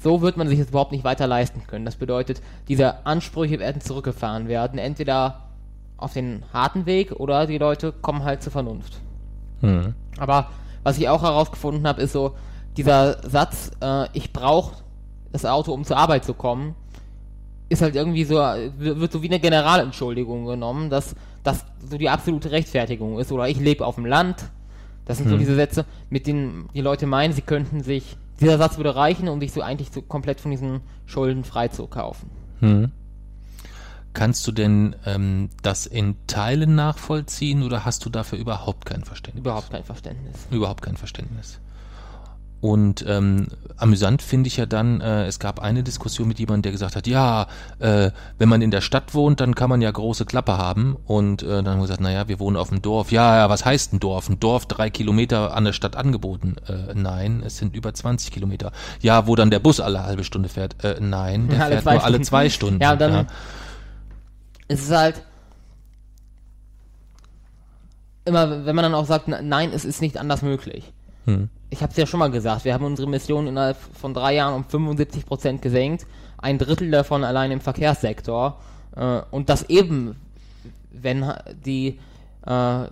[0.00, 1.84] so wird man sich das überhaupt nicht weiter leisten können.
[1.84, 5.48] Das bedeutet, diese Ansprüche werden zurückgefahren werden, entweder
[5.96, 9.00] auf den harten Weg oder die Leute kommen halt zur Vernunft.
[9.60, 9.94] Hm.
[10.18, 10.48] Aber
[10.82, 12.34] was ich auch herausgefunden habe, ist so,
[12.76, 14.76] dieser Satz, äh, ich brauche
[15.32, 16.74] das Auto, um zur Arbeit zu kommen,
[17.68, 22.50] ist halt irgendwie so, wird so wie eine Generalentschuldigung genommen, dass das so die absolute
[22.50, 23.32] Rechtfertigung ist.
[23.32, 24.44] Oder ich lebe auf dem Land.
[25.04, 25.32] Das sind hm.
[25.32, 29.28] so diese Sätze, mit denen die Leute meinen, sie könnten sich, dieser Satz würde reichen,
[29.28, 32.30] um sich so eigentlich so komplett von diesen Schulden freizukaufen.
[32.60, 32.92] Hm.
[34.12, 39.42] Kannst du denn ähm, das in Teilen nachvollziehen oder hast du dafür überhaupt kein Verständnis?
[39.42, 40.46] Überhaupt kein Verständnis.
[40.50, 41.60] Überhaupt kein Verständnis.
[42.60, 46.72] Und ähm, amüsant finde ich ja dann, äh, es gab eine Diskussion mit jemandem, der
[46.72, 47.46] gesagt hat, ja,
[47.78, 50.96] äh, wenn man in der Stadt wohnt, dann kann man ja große Klappe haben.
[51.06, 53.12] Und äh, dann haben wir gesagt, naja, wir wohnen auf dem Dorf.
[53.12, 54.28] Ja, ja, was heißt ein Dorf?
[54.28, 56.56] Ein Dorf drei Kilometer an der Stadt angeboten.
[56.66, 58.72] Äh, nein, es sind über 20 Kilometer.
[59.00, 60.82] Ja, wo dann der Bus alle halbe Stunde fährt.
[60.82, 62.82] Äh, nein, der fährt nur alle zwei Stunden.
[62.82, 63.26] Ja, und dann ja.
[64.66, 65.22] ist es halt
[68.24, 70.92] immer, wenn man dann auch sagt, nein, es ist nicht anders möglich.
[71.24, 74.34] Hm ich habe es ja schon mal gesagt, wir haben unsere Mission innerhalb von drei
[74.34, 76.06] Jahren um 75 Prozent gesenkt,
[76.38, 78.58] ein Drittel davon allein im Verkehrssektor
[78.96, 80.16] äh, und das eben,
[80.90, 81.32] wenn
[81.64, 81.98] die
[82.46, 82.84] äh,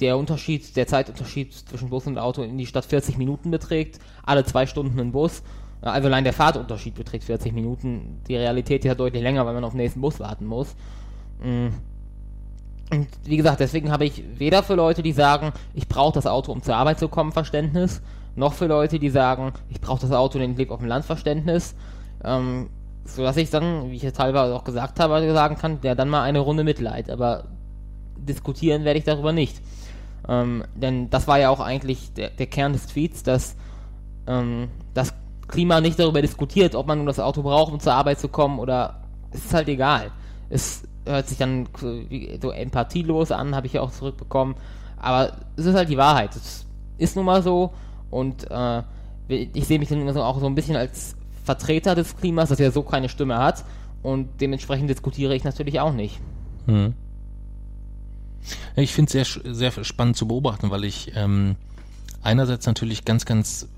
[0.00, 4.44] der Unterschied, der Zeitunterschied zwischen Bus und Auto in die Stadt 40 Minuten beträgt, alle
[4.44, 5.42] zwei Stunden ein Bus,
[5.82, 9.54] äh, also allein der Fahrtunterschied beträgt 40 Minuten, die Realität ist ja deutlich länger, weil
[9.54, 10.74] man auf den nächsten Bus warten muss.
[11.42, 11.74] Mhm.
[12.90, 16.52] Und wie gesagt, deswegen habe ich weder für Leute, die sagen, ich brauche das Auto,
[16.52, 18.02] um zur Arbeit zu kommen, Verständnis,
[18.36, 21.74] noch für Leute, die sagen, ich brauche das Auto, den Blick auf dem Land Verständnis,
[22.24, 22.68] ähm,
[23.04, 26.22] sodass ich dann, wie ich jetzt teilweise auch gesagt habe, sagen kann, ja, dann mal
[26.22, 27.44] eine Runde Mitleid, aber
[28.16, 29.60] diskutieren werde ich darüber nicht.
[30.28, 33.56] Ähm, denn das war ja auch eigentlich der, der Kern des Tweets, dass
[34.26, 35.12] ähm, das
[35.48, 38.58] Klima nicht darüber diskutiert, ob man nun das Auto braucht, um zur Arbeit zu kommen,
[38.58, 40.10] oder es ist halt egal.
[40.48, 41.68] Es hört sich dann
[42.40, 44.54] so empathielos an, habe ich ja auch zurückbekommen,
[44.96, 46.34] aber es ist halt die Wahrheit.
[46.34, 46.64] Es
[46.96, 47.72] ist nun mal so
[48.10, 48.82] und äh,
[49.28, 52.82] ich sehe mich dann auch so ein bisschen als Vertreter des Klimas, das ja so
[52.82, 53.64] keine Stimme hat.
[54.02, 56.20] Und dementsprechend diskutiere ich natürlich auch nicht.
[56.66, 56.94] Hm.
[58.76, 61.56] Ich finde es sehr, sehr spannend zu beobachten, weil ich ähm,
[62.22, 63.68] einerseits natürlich ganz, ganz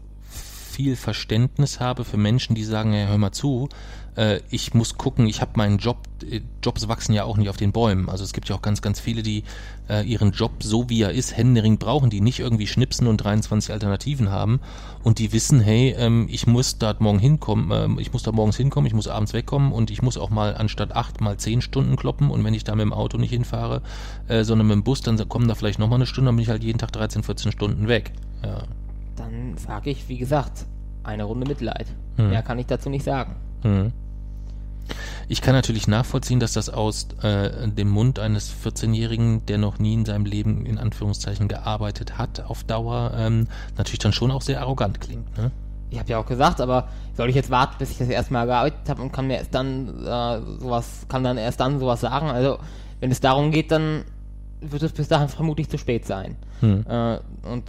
[0.77, 3.71] viel Verständnis habe für Menschen, die sagen, ja, hör mal zu,
[4.15, 5.97] äh, ich muss gucken, ich habe meinen Job,
[6.31, 8.11] äh, Jobs wachsen ja auch nicht auf den Bäumen.
[8.11, 9.45] Also es gibt ja auch ganz, ganz viele, die
[9.89, 13.73] äh, ihren Job so wie er ist, händering brauchen, die nicht irgendwie schnipsen und 23
[13.73, 14.61] Alternativen haben
[15.03, 18.59] und die wissen, hey, ähm, ich muss da morgen hinkommen, ähm, ich muss da morgens
[18.59, 21.97] hinkommen, ich muss abends wegkommen und ich muss auch mal anstatt acht mal zehn Stunden
[21.97, 23.81] kloppen und wenn ich da mit dem Auto nicht hinfahre,
[24.29, 26.51] äh, sondern mit dem Bus, dann kommen da vielleicht nochmal eine Stunde, dann bin ich
[26.51, 28.13] halt jeden Tag 13, 14 Stunden weg.
[28.45, 28.65] Ja.
[29.17, 30.67] Dann sage ich, wie gesagt,
[31.03, 31.87] eine Runde Mitleid.
[32.17, 32.31] Hm.
[32.31, 33.37] Mehr kann ich dazu nicht sagen.
[33.63, 33.93] Hm.
[35.29, 39.95] Ich kann natürlich nachvollziehen, dass das aus äh, dem Mund eines 14-Jährigen, der noch nie
[39.95, 44.61] in seinem Leben in Anführungszeichen gearbeitet hat, auf Dauer ähm, natürlich dann schon auch sehr
[44.61, 45.37] arrogant klingt.
[45.37, 45.51] Ne?
[45.91, 48.89] Ich habe ja auch gesagt, aber soll ich jetzt warten, bis ich das erstmal gearbeitet
[48.89, 52.29] habe und kann mir erst dann äh, sowas, kann dann erst dann sowas sagen?
[52.29, 52.59] Also
[53.01, 54.05] wenn es darum geht, dann
[54.61, 56.37] wird es bis dahin vermutlich zu spät sein.
[56.61, 56.85] Hm.
[56.89, 57.19] Äh,
[57.51, 57.65] und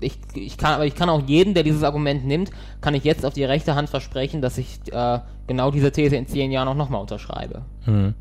[0.00, 3.24] ich, ich kann, aber ich kann auch jeden, der dieses Argument nimmt, kann ich jetzt
[3.24, 6.74] auf die rechte Hand versprechen, dass ich äh, genau diese These in zehn Jahren auch
[6.74, 7.62] nochmal unterschreibe.
[7.84, 8.14] Hm.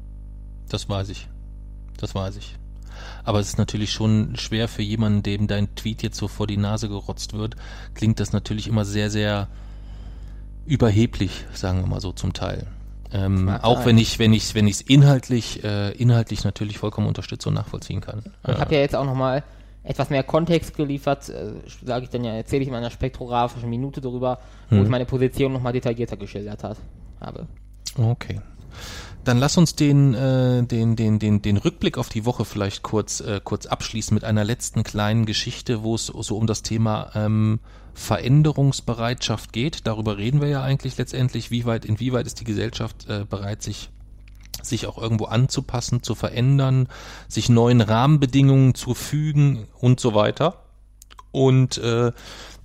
[0.70, 1.28] Das weiß ich.
[1.98, 2.56] Das weiß ich.
[3.24, 6.58] Aber es ist natürlich schon schwer für jemanden, dem dein Tweet jetzt so vor die
[6.58, 7.56] Nase gerotzt wird,
[7.94, 9.48] klingt das natürlich immer sehr, sehr
[10.66, 12.68] überheblich, sagen wir mal so zum Teil.
[13.12, 13.86] Ähm, auch sein.
[13.88, 18.02] wenn ich, wenn ich, wenn ich es inhaltlich, äh, inhaltlich natürlich vollkommen unterstütze und nachvollziehen
[18.02, 18.24] kann.
[18.48, 19.44] Ich habe ja jetzt auch nochmal
[19.86, 21.54] etwas mehr Kontext geliefert, äh,
[21.86, 24.84] sage ich dann ja, erzähle ich in einer spektrographischen Minute darüber, wo Mhm.
[24.84, 26.78] ich meine Position nochmal detaillierter geschildert hat,
[27.22, 27.48] habe.
[27.98, 28.42] Okay.
[29.24, 33.22] Dann lass uns den, äh, den, den, den, den Rückblick auf die Woche vielleicht kurz,
[33.22, 37.60] äh, kurz abschließen mit einer letzten kleinen Geschichte, wo es so um das Thema ähm,
[37.96, 39.88] Veränderungsbereitschaft geht.
[39.88, 43.90] Darüber reden wir ja eigentlich letztendlich, wie weit, inwieweit ist die Gesellschaft äh, bereit, sich
[44.62, 46.88] sich auch irgendwo anzupassen, zu verändern,
[47.28, 50.64] sich neuen Rahmenbedingungen zu fügen und so weiter.
[51.32, 52.12] Und äh,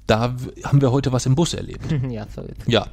[0.07, 1.85] da haben wir heute was im Bus erlebt.
[2.11, 2.67] ja, so jetzt.
[2.67, 2.87] Ja,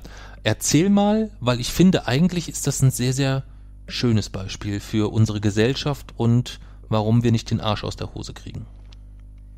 [0.43, 3.43] erzähl mal, weil ich finde, eigentlich ist das ein sehr, sehr
[3.87, 8.65] schönes Beispiel für unsere Gesellschaft und warum wir nicht den Arsch aus der Hose kriegen.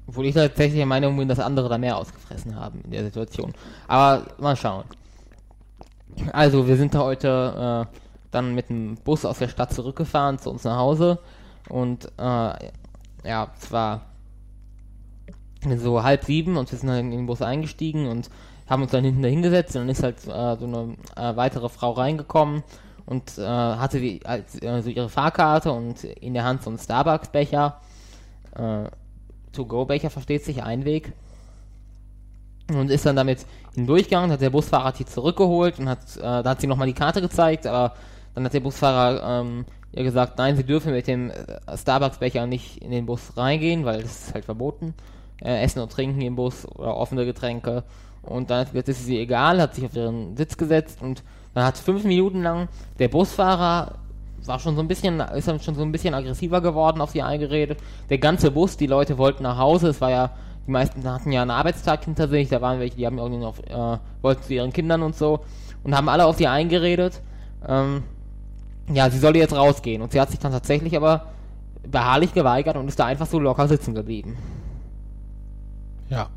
[0.07, 3.53] Obwohl ich tatsächlich der Meinung bin, dass andere da mehr ausgefressen haben in der Situation.
[3.87, 4.85] Aber mal schauen.
[6.33, 7.99] Also, wir sind da heute äh,
[8.31, 11.19] dann mit dem Bus aus der Stadt zurückgefahren zu uns nach Hause.
[11.67, 12.71] Und äh,
[13.23, 14.01] ja, es war
[15.77, 18.29] so halb sieben und wir sind dann in den Bus eingestiegen und
[18.69, 19.75] haben uns dann hinten dahingesetzt.
[19.75, 22.63] Und dann ist halt äh, so eine äh, weitere Frau reingekommen
[23.05, 24.43] und äh, hatte die, äh,
[24.81, 27.81] so ihre Fahrkarte und in der Hand so einen Starbucks-Becher.
[28.55, 28.83] Äh,
[29.51, 31.13] To-Go-Becher versteht sich, Einweg.
[32.71, 36.61] Und ist dann damit hindurchgegangen, hat der Busfahrer die zurückgeholt und hat, äh, da hat
[36.61, 37.95] sie nochmal die Karte gezeigt, aber
[38.35, 42.81] dann hat der Busfahrer ähm, ihr gesagt, nein, sie dürfen mit dem äh, Starbucks-Becher nicht
[42.81, 44.93] in den Bus reingehen, weil das ist halt verboten.
[45.41, 47.83] Äh, Essen und Trinken im Bus oder offene Getränke.
[48.21, 51.77] Und dann das ist ihr egal, hat sich auf ihren Sitz gesetzt und dann hat
[51.77, 52.67] fünf Minuten lang
[52.99, 53.95] der Busfahrer
[54.49, 57.21] war schon so ein bisschen, ist dann schon so ein bisschen aggressiver geworden auf sie
[57.21, 57.79] eingeredet.
[58.09, 60.31] Der ganze Bus, die Leute wollten nach Hause, es war ja,
[60.67, 63.59] die meisten hatten ja einen Arbeitstag hinter sich, da waren welche, die haben irgendwie noch,
[63.59, 65.41] äh, wollten zu ihren Kindern und so
[65.83, 67.21] und haben alle auf sie eingeredet.
[67.67, 68.03] Ähm,
[68.91, 71.27] ja, sie solle jetzt rausgehen und sie hat sich dann tatsächlich aber
[71.87, 74.37] beharrlich geweigert und ist da einfach so locker sitzen geblieben.
[76.09, 76.29] Ja.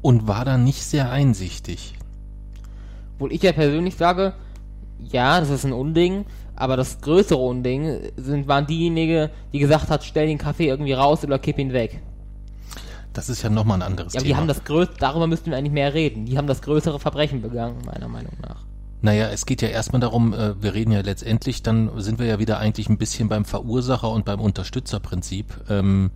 [0.00, 1.94] Und war da nicht sehr einsichtig.
[3.14, 4.34] Obwohl ich ja persönlich sage,
[4.98, 6.24] ja, das ist ein Unding,
[6.56, 11.22] aber das größere Unding sind, waren diejenigen, die gesagt hat, stell den Kaffee irgendwie raus
[11.24, 12.00] oder kipp ihn weg.
[13.12, 14.40] Das ist ja nochmal ein anderes Ja, aber die Thema.
[14.40, 16.24] haben das größte, darüber müssten wir eigentlich mehr reden.
[16.24, 18.64] Die haben das größere Verbrechen begangen, meiner Meinung nach.
[19.02, 22.38] Naja, es geht ja erstmal darum, äh, wir reden ja letztendlich, dann sind wir ja
[22.38, 25.52] wieder eigentlich ein bisschen beim Verursacher und beim Unterstützerprinzip.
[25.68, 26.12] Ähm,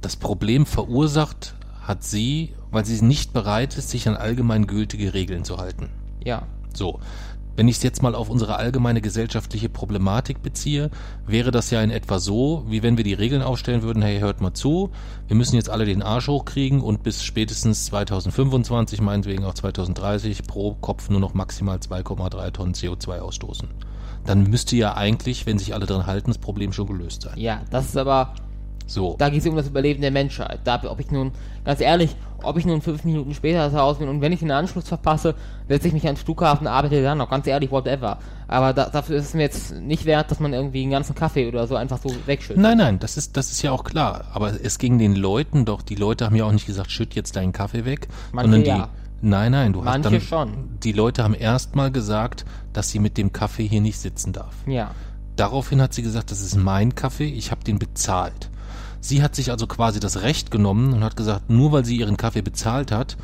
[0.00, 5.44] das Problem verursacht hat sie, weil sie nicht bereit ist, sich an allgemein gültige Regeln
[5.44, 5.90] zu halten.
[6.24, 6.46] Ja.
[6.74, 6.98] So.
[7.56, 10.90] Wenn ich es jetzt mal auf unsere allgemeine gesellschaftliche Problematik beziehe,
[11.26, 14.42] wäre das ja in etwa so, wie wenn wir die Regeln aufstellen würden, hey, hört
[14.42, 14.90] mal zu,
[15.26, 20.74] wir müssen jetzt alle den Arsch hochkriegen und bis spätestens 2025, meinetwegen auch 2030, pro
[20.74, 23.68] Kopf nur noch maximal 2,3 Tonnen CO2 ausstoßen.
[24.26, 27.38] Dann müsste ja eigentlich, wenn sich alle dran halten, das Problem schon gelöst sein.
[27.38, 28.34] Ja, das ist aber,
[28.86, 29.16] So.
[29.18, 30.60] da geht es um das Überleben der Menschheit.
[30.64, 31.32] Da, ob ich nun,
[31.64, 34.50] ganz ehrlich, ob ich nun fünf Minuten später zu Hause bin und wenn ich den
[34.50, 35.34] Anschluss verpasse,
[35.68, 38.18] setze ich mich ans Flughafen, arbeite dann noch, ganz ehrlich, whatever.
[38.48, 41.48] Aber da, dafür ist es mir jetzt nicht wert, dass man irgendwie einen ganzen Kaffee
[41.48, 42.62] oder so einfach so wegschüttet.
[42.62, 44.26] Nein, nein, das ist, das ist ja auch klar.
[44.32, 47.36] Aber es ging den Leuten doch, die Leute haben ja auch nicht gesagt, schütt jetzt
[47.36, 48.88] deinen Kaffee weg, Manche sondern die, ja.
[49.20, 50.78] nein, nein, du hast Manche dann, schon.
[50.82, 54.54] die Leute haben erstmal gesagt, dass sie mit dem Kaffee hier nicht sitzen darf.
[54.66, 54.92] Ja.
[55.36, 58.50] Daraufhin hat sie gesagt, das ist mein Kaffee, ich habe den bezahlt.
[59.06, 62.16] Sie hat sich also quasi das Recht genommen und hat gesagt, nur weil sie ihren
[62.16, 63.16] Kaffee bezahlt hat,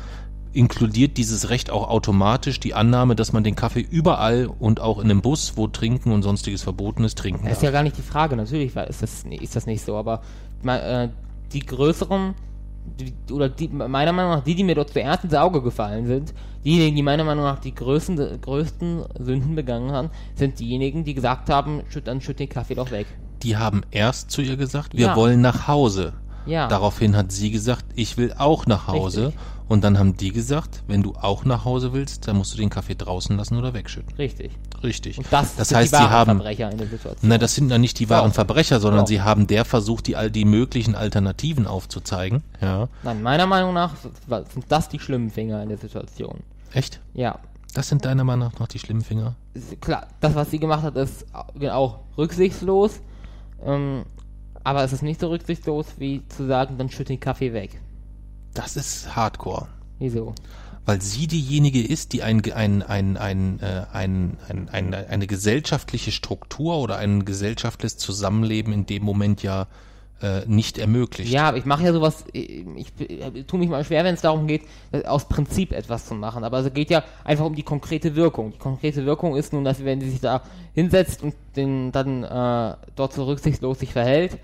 [0.53, 5.05] inkludiert dieses Recht auch automatisch die Annahme, dass man den Kaffee überall und auch in
[5.05, 7.57] einem Bus, wo Trinken und sonstiges verboten ist, trinken Das darf.
[7.57, 10.21] ist ja gar nicht die Frage, natürlich ist das, ist das nicht so, aber
[10.65, 11.09] äh,
[11.51, 12.33] die größeren,
[12.99, 16.33] die, oder die, meiner Meinung nach, die, die mir dort zuerst ins Auge gefallen sind,
[16.63, 21.49] diejenigen, die meiner Meinung nach die größten, größten Sünden begangen haben, sind diejenigen, die gesagt
[21.49, 23.07] haben, schütt, dann schütt den Kaffee doch weg.
[23.41, 25.15] Die haben erst zu ihr gesagt, wir Ja.
[25.15, 26.13] wollen nach Hause.
[26.45, 26.67] Ja.
[26.67, 29.27] Daraufhin hat sie gesagt, ich will auch nach Hause.
[29.27, 29.41] Richtig.
[29.69, 32.69] Und dann haben die gesagt, wenn du auch nach Hause willst, dann musst du den
[32.69, 34.13] Kaffee draußen lassen oder wegschütten.
[34.17, 34.51] Richtig.
[34.83, 35.17] Richtig.
[35.17, 37.29] Und das, das sind heißt, die sie wahren haben, Verbrecher in der Situation.
[37.29, 38.35] na, das sind dann nicht die wahren Doch.
[38.35, 39.07] Verbrecher, sondern Doch.
[39.07, 42.43] sie haben der versucht, die all die möglichen Alternativen aufzuzeigen.
[42.61, 42.89] Ja.
[43.03, 46.41] Nein, meiner Meinung nach sind das die schlimmen Finger in der Situation.
[46.73, 46.99] Echt?
[47.13, 47.39] Ja.
[47.73, 49.35] Das sind deiner Meinung nach noch die schlimmen Finger?
[49.81, 52.99] Klar, das, was sie gemacht hat, ist au- auch rücksichtslos.
[53.65, 54.03] Ähm,
[54.63, 57.79] aber es ist nicht so rücksichtslos, wie zu sagen, dann schütt den Kaffee weg.
[58.53, 59.67] Das ist Hardcore.
[59.99, 60.33] Wieso?
[60.85, 66.11] weil sie diejenige ist, die ein, ein, ein, ein, äh, ein, ein, ein, eine gesellschaftliche
[66.11, 69.67] Struktur oder ein gesellschaftliches Zusammenleben in dem Moment ja
[70.21, 71.31] äh, nicht ermöglicht.
[71.31, 74.45] Ja, ich mache ja sowas, ich, ich, ich tue mich mal schwer, wenn es darum
[74.45, 74.63] geht,
[75.05, 76.43] aus Prinzip etwas zu machen.
[76.43, 78.51] Aber es geht ja einfach um die konkrete Wirkung.
[78.51, 80.41] Die konkrete Wirkung ist nun, dass wenn sie sich da
[80.73, 84.37] hinsetzt und den, dann äh, dort so rücksichtslos sich verhält,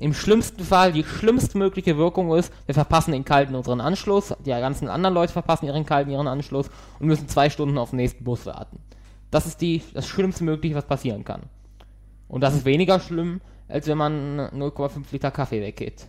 [0.00, 4.88] im schlimmsten Fall die schlimmstmögliche Wirkung ist, wir verpassen den Kalten unseren Anschluss, die ganzen
[4.88, 8.46] anderen Leute verpassen ihren Kalten ihren Anschluss und müssen zwei Stunden auf den nächsten Bus
[8.46, 8.78] warten.
[9.30, 11.42] Das ist die, das schlimmste mögliche, was passieren kann.
[12.28, 16.06] Und das ist weniger schlimm, als wenn man 0,5 Liter Kaffee weggeht.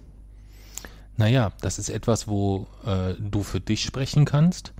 [1.17, 4.73] Naja, das ist etwas, wo äh, du für dich sprechen kannst,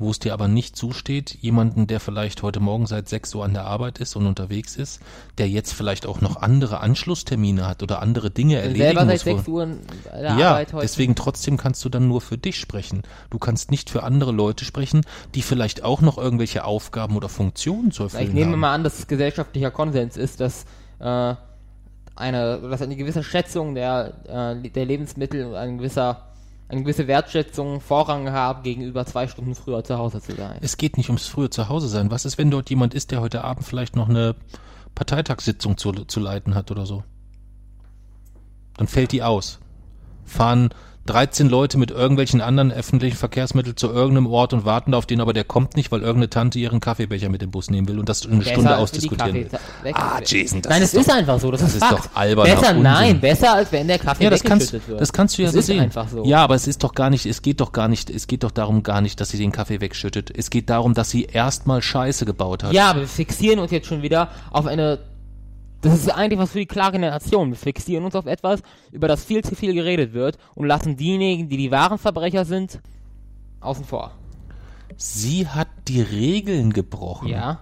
[0.00, 3.52] wo es dir aber nicht zusteht, jemanden, der vielleicht heute Morgen seit 6 Uhr an
[3.52, 5.00] der Arbeit ist und unterwegs ist,
[5.38, 9.20] der jetzt vielleicht auch noch andere Anschlusstermine hat oder andere Dinge erledigen Selber muss.
[9.20, 9.78] seit wo- 6 Uhr an
[10.12, 10.82] der ja, Arbeit heute.
[10.82, 13.02] deswegen trotzdem kannst du dann nur für dich sprechen.
[13.30, 15.02] Du kannst nicht für andere Leute sprechen,
[15.34, 18.58] die vielleicht auch noch irgendwelche Aufgaben oder Funktionen zu erfüllen Ich nehme haben.
[18.60, 20.64] mal an, dass es gesellschaftlicher Konsens ist, dass
[20.98, 21.34] äh,
[22.16, 26.29] eine, dass eine gewisse Schätzung der, äh, der Lebensmittel und ein gewisser,
[26.70, 30.58] eine gewisse Wertschätzung Vorrang haben, gegenüber zwei Stunden früher zu Hause zu sein.
[30.60, 32.10] Es geht nicht ums frühe Zuhause sein.
[32.10, 34.36] Was ist, wenn dort jemand ist, der heute Abend vielleicht noch eine
[34.94, 37.02] Parteitagssitzung zu, zu leiten hat oder so?
[38.76, 39.58] Dann fällt die aus.
[40.24, 40.70] Fahren
[41.10, 45.32] 13 Leute mit irgendwelchen anderen öffentlichen Verkehrsmitteln zu irgendeinem Ort und warten auf den, aber
[45.32, 48.26] der kommt nicht, weil irgendeine Tante ihren Kaffeebecher mit dem Bus nehmen will und das
[48.26, 49.48] eine Besser, Stunde ausdiskutieren will.
[49.94, 51.50] Ah, Jason, das Nein, ist es ist doch- einfach so.
[51.50, 52.04] Das, das ist ist Fakt.
[52.06, 54.82] doch alberner Besser, nein, besser als wenn der Kaffee Ja, das kannst, wird.
[55.00, 55.80] das kannst du ja das so ist sehen.
[55.80, 56.24] einfach so.
[56.24, 58.50] Ja, aber es ist doch gar nicht, es geht doch gar nicht, es geht doch
[58.50, 60.30] darum gar nicht, dass sie den Kaffee wegschüttet.
[60.36, 62.72] Es geht darum, dass sie erstmal Scheiße gebaut hat.
[62.72, 64.98] Ja, aber wir fixieren uns jetzt schon wieder auf eine.
[65.82, 67.50] Das ist eigentlich was für die klare Nation.
[67.50, 68.60] Wir fixieren uns auf etwas,
[68.92, 72.80] über das viel zu viel geredet wird und lassen diejenigen, die die wahren Verbrecher sind,
[73.60, 74.12] außen vor.
[74.96, 77.28] Sie hat die Regeln gebrochen.
[77.28, 77.60] Ja.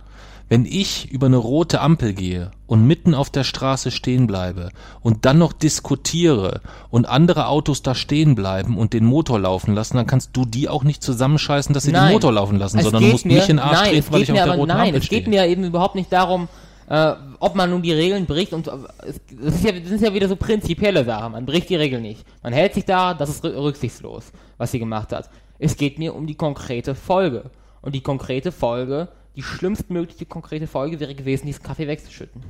[0.49, 4.71] Wenn ich über eine rote Ampel gehe und mitten auf der Straße stehen bleibe
[5.03, 9.99] und dann noch diskutiere und andere Autos da stehen bleiben und den Motor laufen lassen,
[9.99, 12.15] dann kannst du die auch nicht zusammenscheißen, dass sie den Nein.
[12.15, 14.33] Motor laufen lassen, Es sondern musst mir, mich in den Arsch nein, treten, weil ich
[14.33, 15.29] auf der roten nein, Ampel es geht stehe.
[15.29, 16.49] mir eben überhaupt nicht darum,
[16.89, 18.73] äh, ob man nun die Regeln bricht und äh,
[19.07, 21.33] es, das, ist ja, das sind ja wieder so prinzipielle Sachen.
[21.33, 22.25] Man bricht die Regeln nicht.
[22.43, 25.29] Man hält sich da, das ist rü- rücksichtslos, was sie gemacht hat.
[25.59, 27.51] Es geht mir um die konkrete Folge.
[27.81, 32.43] Und die konkrete Folge, die schlimmstmögliche konkrete Folge wäre gewesen, diesen Kaffee wegzuschütten.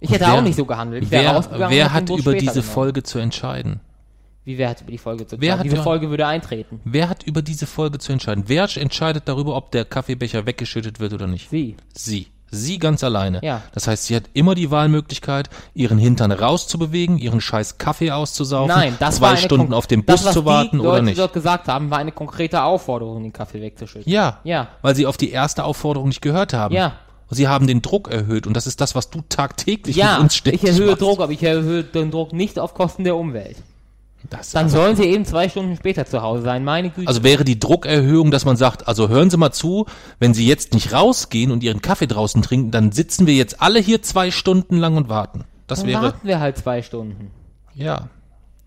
[0.00, 1.04] Ich hätte Wer- auch nicht so gehandelt.
[1.04, 2.62] Ich wäre Wer, wer hat über diese genommen.
[2.62, 3.80] Folge zu entscheiden?
[4.44, 5.62] Wie wer hat über die Folge zu entscheiden?
[5.62, 6.80] Diese ja- Folge würde eintreten.
[6.84, 8.44] Wer hat über diese Folge zu entscheiden?
[8.46, 11.48] Wer entscheidet darüber, ob der Kaffeebecher weggeschüttet wird oder nicht?
[11.50, 11.76] Sie.
[11.94, 12.28] Sie.
[12.50, 13.40] Sie ganz alleine.
[13.42, 13.62] Ja.
[13.72, 18.96] Das heißt, sie hat immer die Wahlmöglichkeit, ihren Hintern rauszubewegen, ihren scheiß Kaffee auszusaufen, Nein,
[19.00, 20.88] das zwei war eine Stunden kon- auf den das, Bus was zu warten die Leute
[20.90, 21.18] oder nicht.
[21.18, 24.10] dort gesagt haben, war eine konkrete Aufforderung, den Kaffee wegzuschütten.
[24.12, 24.68] Ja, Ja.
[24.82, 26.72] weil sie auf die erste Aufforderung nicht gehört haben.
[26.74, 26.92] Ja.
[27.30, 30.34] Sie haben den Druck erhöht und das ist das, was du tagtäglich Ja, mit uns
[30.34, 31.02] ich ständig erhöhe machst.
[31.02, 33.56] Druck, aber ich erhöhe den Druck nicht auf Kosten der Umwelt.
[34.30, 37.08] Das, Dann sollen sie eben zwei Stunden später zu Hause sein, meine Güte.
[37.08, 39.86] also wäre die Druckerhöhung, dass man sagt, also hören Sie mal zu,
[40.18, 43.80] wenn Sie jetzt nicht rausgehen und Ihren Kaffee draußen trinken, dann sitzen wir jetzt alle
[43.80, 45.44] hier zwei Stunden lang und warten.
[45.66, 47.30] Das dann wäre, warten wir halt zwei Stunden.
[47.74, 48.08] ja,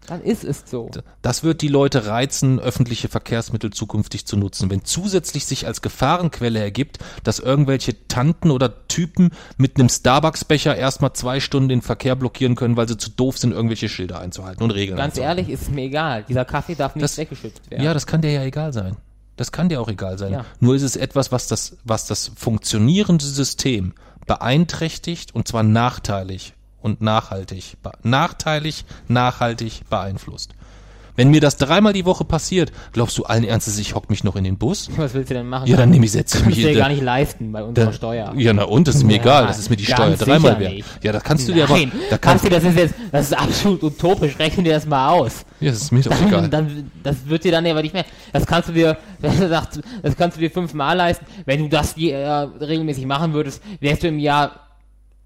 [0.07, 0.89] Dann ist es so.
[1.21, 4.69] Das wird die Leute reizen, öffentliche Verkehrsmittel zukünftig zu nutzen.
[4.71, 11.13] Wenn zusätzlich sich als Gefahrenquelle ergibt, dass irgendwelche Tanten oder Typen mit einem Starbucks-Becher erstmal
[11.13, 14.71] zwei Stunden den Verkehr blockieren können, weil sie zu doof sind, irgendwelche Schilder einzuhalten und
[14.71, 15.39] Regeln Ganz einzuhalten.
[15.45, 16.23] ehrlich, ist mir egal.
[16.23, 17.83] Dieser Kaffee darf nicht Das- weggeschüttet werden.
[17.83, 18.95] Ja, das kann dir ja egal sein.
[19.35, 20.31] Das kann dir auch egal sein.
[20.31, 20.45] Ja.
[20.61, 23.93] Nur ist es etwas, was das, was das funktionierende System
[24.25, 30.53] beeinträchtigt und zwar nachteilig und nachhaltig, nachteilig, nachhaltig beeinflusst.
[31.17, 34.35] Wenn mir das dreimal die Woche passiert, glaubst du allen Ernstes, ich hock mich noch
[34.35, 34.87] in den Bus?
[34.97, 35.67] Was willst du denn machen?
[35.67, 37.91] Ja, dann nehme ich, setze ich mich kannst du dir gar nicht leisten bei unserer
[37.91, 38.33] Steuer.
[38.37, 40.83] Ja, na und, das ist mir Ja, egal, das ist mir die Steuer dreimal wert.
[41.01, 43.33] Ja, das kannst du dir aber, Nein, da kannst du, das ist jetzt, das ist
[43.33, 45.43] absolut utopisch, rechne dir das mal aus.
[45.59, 46.49] ja, das ist mir doch Dann, egal.
[46.49, 49.39] dann, das wird dir dann aber nicht mehr, das kannst du dir, das
[50.03, 51.25] das kannst du dir fünfmal leisten.
[51.45, 54.66] Wenn du das äh, regelmäßig machen würdest, wärst du im Jahr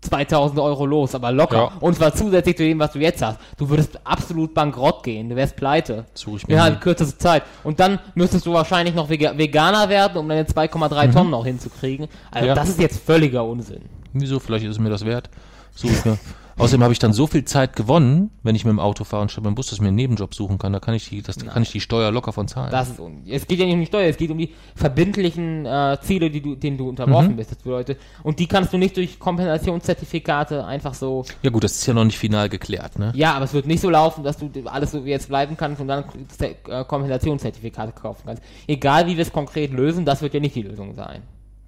[0.02, 1.56] 2000 Euro los, aber locker.
[1.58, 1.72] Ja.
[1.80, 3.40] Und zwar zusätzlich zu dem, was du jetzt hast.
[3.58, 6.06] Du würdest absolut bankrott gehen, du wärst pleite.
[6.14, 6.80] Suche ich mir Innerhalb nie.
[6.82, 7.44] kürzester Zeit.
[7.64, 12.08] Und dann müsstest du wahrscheinlich noch Vega Veganer werden, um deine 2,3 Tonnen noch hinzukriegen.
[12.32, 12.48] Also Mhm.
[12.50, 12.56] Ja.
[12.56, 13.82] das ist jetzt völliger Unsinn.
[14.14, 14.40] Wieso?
[14.40, 15.30] Vielleicht ist es mir das wert.
[15.76, 16.18] Suche ich mir.
[16.58, 19.32] Außerdem habe ich dann so viel Zeit gewonnen, wenn ich mit dem Auto fahre und
[19.32, 20.74] statt mit dem Bus, dass ich mir einen Nebenjob suchen kann.
[20.74, 22.72] Da kann ich die, das kann ich die Steuer locker von zahlen.
[22.72, 25.66] Das ist un es geht ja nicht um die Steuer, es geht um die verbindlichen
[25.66, 26.90] äh, Ziele, die du, denen du Mhm.
[26.90, 27.52] unterworfen bist.
[27.52, 31.26] Das bedeutet, und die kannst du nicht durch Kompensationszertifikate einfach so.
[31.42, 33.12] ja gut, das ist ja noch nicht final geklärt, ne?
[33.16, 35.82] Ja, aber es wird nicht so laufen, dass du alles so wie jetzt bleiben kannst
[35.82, 36.04] und dann
[36.40, 38.44] äh, Kompensationszertifikate kaufen kannst.
[38.68, 41.22] Egal wie wir es konkret lösen, das wird ja nicht die Lösung sein.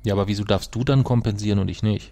[0.03, 2.11] Ja, aber wieso darfst du dann kompensieren und ich nicht?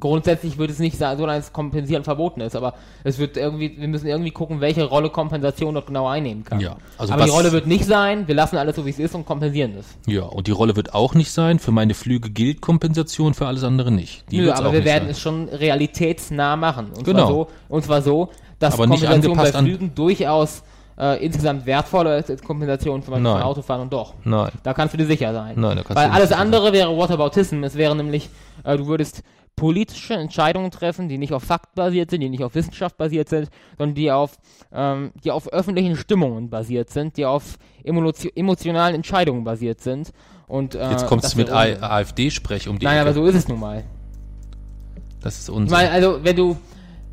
[0.00, 2.74] Grundsätzlich würde es nicht sein, so dass Kompensieren verboten ist, aber
[3.04, 6.58] es wird irgendwie, wir müssen irgendwie gucken, welche Rolle Kompensation dort genau einnehmen kann.
[6.58, 9.14] Ja, also aber die Rolle wird nicht sein, wir lassen alles so wie es ist
[9.14, 9.86] und kompensieren es.
[10.12, 13.62] Ja, und die Rolle wird auch nicht sein, für meine Flüge gilt Kompensation, für alles
[13.62, 14.24] andere nicht.
[14.32, 15.10] Die Nö, aber wir werden sein.
[15.10, 16.90] es schon realitätsnah machen.
[16.96, 17.18] Und Genau.
[17.20, 20.62] zwar so, und zwar so dass Aber Kompensation bei Flügen durchaus
[20.98, 24.14] äh, insgesamt wertvoller ist als Kompensation zum Beispiel Autofahren und doch.
[24.24, 24.50] Nein.
[24.62, 25.54] Da kannst du dir sicher sein.
[25.56, 26.38] Nein, da kannst Weil du alles sein.
[26.38, 27.62] andere wäre Whataboutism.
[27.64, 28.30] Es wäre nämlich,
[28.64, 29.22] äh, du würdest
[29.56, 33.48] politische Entscheidungen treffen, die nicht auf Fakt basiert sind, die nicht auf Wissenschaft basiert sind,
[33.78, 34.36] sondern die auf,
[34.70, 40.12] ähm, die auf öffentlichen Stimmungen basiert sind, die auf emotio emotionalen Entscheidungen basiert sind.
[40.46, 41.50] Und, äh, Jetzt kommst du mit.
[41.50, 43.02] AfD-Sprech um die Nein, Ecke.
[43.02, 43.82] aber so ist es nun mal.
[45.20, 45.76] das ist Ich Unsinn.
[45.76, 46.56] meine, also wenn du,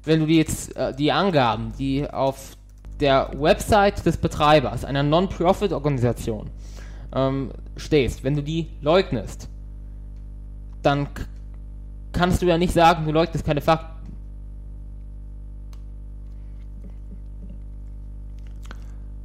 [0.03, 2.57] wenn du die jetzt äh, die Angaben, die auf
[2.99, 6.49] der Website des Betreibers einer Non-Profit-Organisation
[7.15, 9.49] ähm, stehst, wenn du die leugnest,
[10.83, 11.07] dann
[12.13, 13.93] kannst du ja nicht sagen, du leugnest keine Fakten.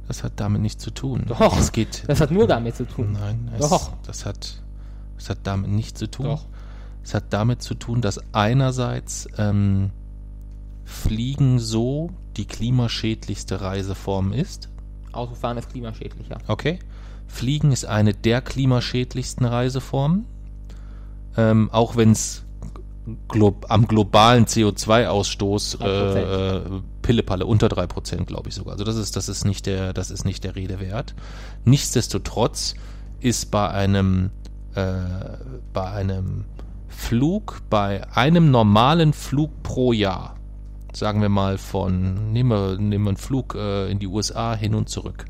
[0.09, 1.23] das hat damit nichts zu tun.
[1.27, 1.57] Doch.
[1.59, 2.03] Es geht.
[2.07, 3.13] Das hat nur damit zu tun.
[3.13, 3.93] Nein, es, Doch.
[4.07, 4.59] das hat,
[5.15, 6.25] das hat damit nichts zu tun.
[6.25, 6.45] Doch.
[7.03, 9.91] Es hat damit zu tun, dass einerseits ähm,
[10.83, 14.69] Fliegen so die klimaschädlichste Reiseform ist.
[15.11, 16.39] Autofahren ist klimaschädlicher.
[16.47, 16.79] Okay.
[17.27, 20.25] Fliegen ist eine der klimaschädlichsten Reiseformen.
[21.37, 22.45] Ähm, auch wenn es
[23.27, 26.77] glo am globalen CO2-Ausstoß äh, 3%.
[26.77, 28.73] äh, Pillepalle unter 3%, glaube ich sogar.
[28.73, 31.15] Also das ist, das ist nicht der, das ist nicht der Rede wert.
[31.65, 32.75] Nichtsdestotrotz
[33.19, 34.31] ist bei einem,
[34.75, 34.91] äh,
[35.73, 36.45] bei einem
[36.87, 40.35] Flug, bei einem normalen Flug pro Jahr,
[40.93, 44.75] sagen wir mal von, nehmen wir, nehmen wir einen Flug äh, in die USA hin
[44.75, 45.25] und zurück,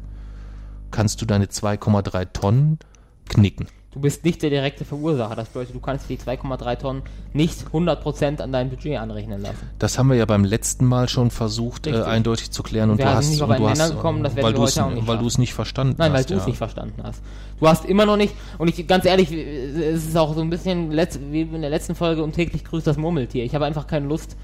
[0.91, 2.79] kannst du deine 2,3 Tonnen
[3.27, 3.67] knicken.
[3.91, 5.35] Du bist nicht der direkte Verursacher.
[5.35, 7.01] Das bedeutet, du kannst die 2,3 Tonnen
[7.33, 9.67] nicht 100% an dein Budget anrechnen lassen.
[9.79, 13.05] Das haben wir ja beim letzten Mal schon versucht, äh, eindeutig zu klären und du
[13.05, 16.11] hast, nicht und du hast gekommen, das weil du es, nicht weil nicht verstanden Nein,
[16.11, 16.29] weil hast.
[16.29, 16.47] du es ja.
[16.47, 17.23] nicht verstanden hast.
[17.59, 20.91] Du hast immer noch nicht, und ich ganz ehrlich, es ist auch so ein bisschen
[20.91, 23.43] letzt, wie in der letzten Folge und täglich grüßt das Murmeltier.
[23.43, 24.37] Ich habe einfach keine Lust.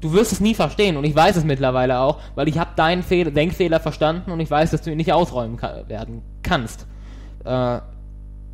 [0.00, 3.02] Du wirst es nie verstehen und ich weiß es mittlerweile auch, weil ich habe deinen
[3.02, 6.86] Fehl Denkfehler verstanden und ich weiß, dass du ihn nicht ausräumen ka werden kannst.
[7.44, 7.80] Äh,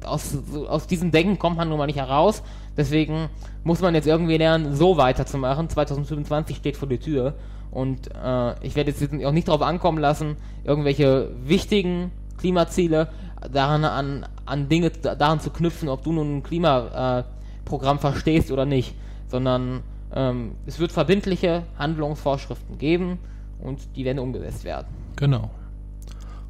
[0.04, 0.36] aus,
[0.68, 2.42] aus diesem Denken kommt man nun mal nicht heraus.
[2.76, 3.28] Deswegen
[3.64, 5.68] muss man jetzt irgendwie lernen, so weiterzumachen.
[5.68, 7.34] 2025 steht vor der Tür.
[7.70, 13.08] Und äh, ich werde jetzt auch nicht darauf ankommen lassen, irgendwelche wichtigen Klimaziele
[13.52, 18.50] daran an, an Dinge da- daran zu knüpfen, ob du nun ein Klimaprogramm äh, verstehst
[18.50, 18.94] oder nicht.
[19.28, 19.82] Sondern
[20.14, 23.18] ähm, es wird verbindliche Handlungsvorschriften geben
[23.60, 24.86] und die werden umgesetzt werden.
[25.16, 25.50] Genau.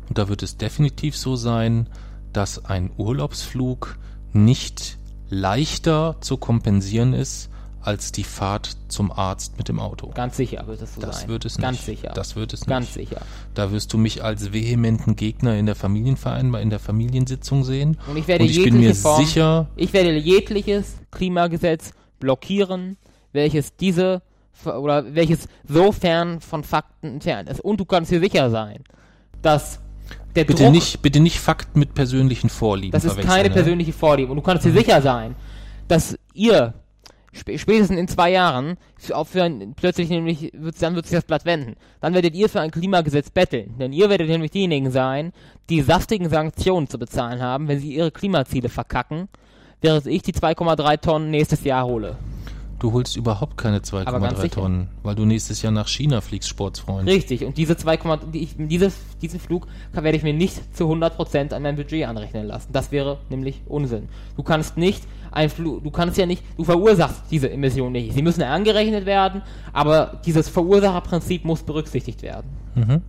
[0.09, 1.89] Und da wird es definitiv so sein,
[2.33, 3.99] dass ein Urlaubsflug
[4.33, 4.99] nicht
[5.29, 7.51] leichter zu kompensieren ist
[7.81, 10.11] als die Fahrt zum Arzt mit dem Auto.
[10.15, 11.29] Ganz sicher wird es so Das sein.
[11.29, 11.85] wird es Ganz nicht.
[12.01, 12.13] sicher.
[12.15, 13.09] Das wird es Ganz nicht.
[13.09, 13.23] sicher.
[13.55, 17.97] Da wirst du mich als vehementen Gegner in der Familienvereinbar in der Familiensitzung sehen.
[18.07, 22.97] Und ich werde Und ich bin mir Form, sicher, Ich werde jegliches Klimagesetz blockieren,
[23.33, 24.23] welches diese
[24.67, 27.61] oder welches so fern von Fakten entfernt ist.
[27.61, 28.83] Und du kannst dir sicher sein,
[29.41, 29.79] dass
[30.39, 33.55] der bitte Druck, nicht, bitte nicht Fakten mit persönlichen Vorlieben das ist keine ne?
[33.55, 34.31] persönliche Vorliebe.
[34.31, 35.35] Und du kannst dir sicher sein,
[35.89, 36.75] dass ihr
[37.35, 41.25] sp spätestens in zwei Jahren für, auch für ein, plötzlich nämlich dann wird sich das
[41.25, 41.77] Blatt wenden.
[42.01, 43.75] Dann werdet ihr für ein Klimagesetz betteln.
[43.79, 45.33] Denn ihr werdet nämlich diejenigen sein,
[45.69, 49.29] die saftigen Sanktionen zu bezahlen haben, wenn sie ihre Klimaziele verkacken,
[49.81, 52.17] während ich die 2,3 Tonnen nächstes Jahr hole.
[52.79, 54.55] Du holst überhaupt keine Aber ganz 2,3 sicher.
[54.61, 57.09] Tonnen, weil du nächstes Jahr nach China fliegst, Sportsfreund.
[57.09, 57.99] Richtig, und diese 2,
[58.33, 62.07] die ich, diese, diesen Flug kann, werde ich mir nicht zu 100% an mein Budget
[62.07, 62.69] anrechnen lassen.
[62.73, 64.09] Das wäre nämlich Unsinn.
[64.37, 65.03] Du kannst nicht
[65.33, 68.15] ein Flug, du kannst ja nicht, du verursachst diese Emissionen nicht.
[68.15, 72.49] Sie müssen angerechnet werden, aber dieses Verursacherprinzip muss berücksichtigt werden.
[72.77, 73.03] Mhm.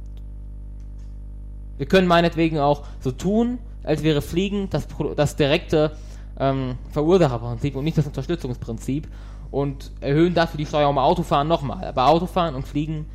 [1.78, 5.91] Wir können meinetwegen auch so tun, als wäre Fliegen das, das direkte
[6.39, 9.07] ähm, Verursacherprinzip und nicht das Unterstützungsprinzip
[9.51, 11.85] und erhöhen dafür die Steuer um Autofahren nochmal.
[11.85, 13.05] Aber Autofahren und Fliegen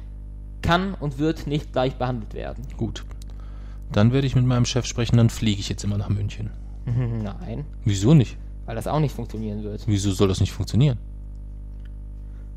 [0.62, 2.64] kann und wird nicht gleich behandelt werden.
[2.76, 3.04] Gut.
[3.92, 6.50] Dann werde ich mit meinem Chef sprechen, dann fliege ich jetzt immer nach München.
[6.86, 8.36] Nein, Wieso nicht?
[8.66, 9.82] weil das auch nicht funktionieren wird.
[9.86, 10.96] Wieso soll das nicht funktionieren?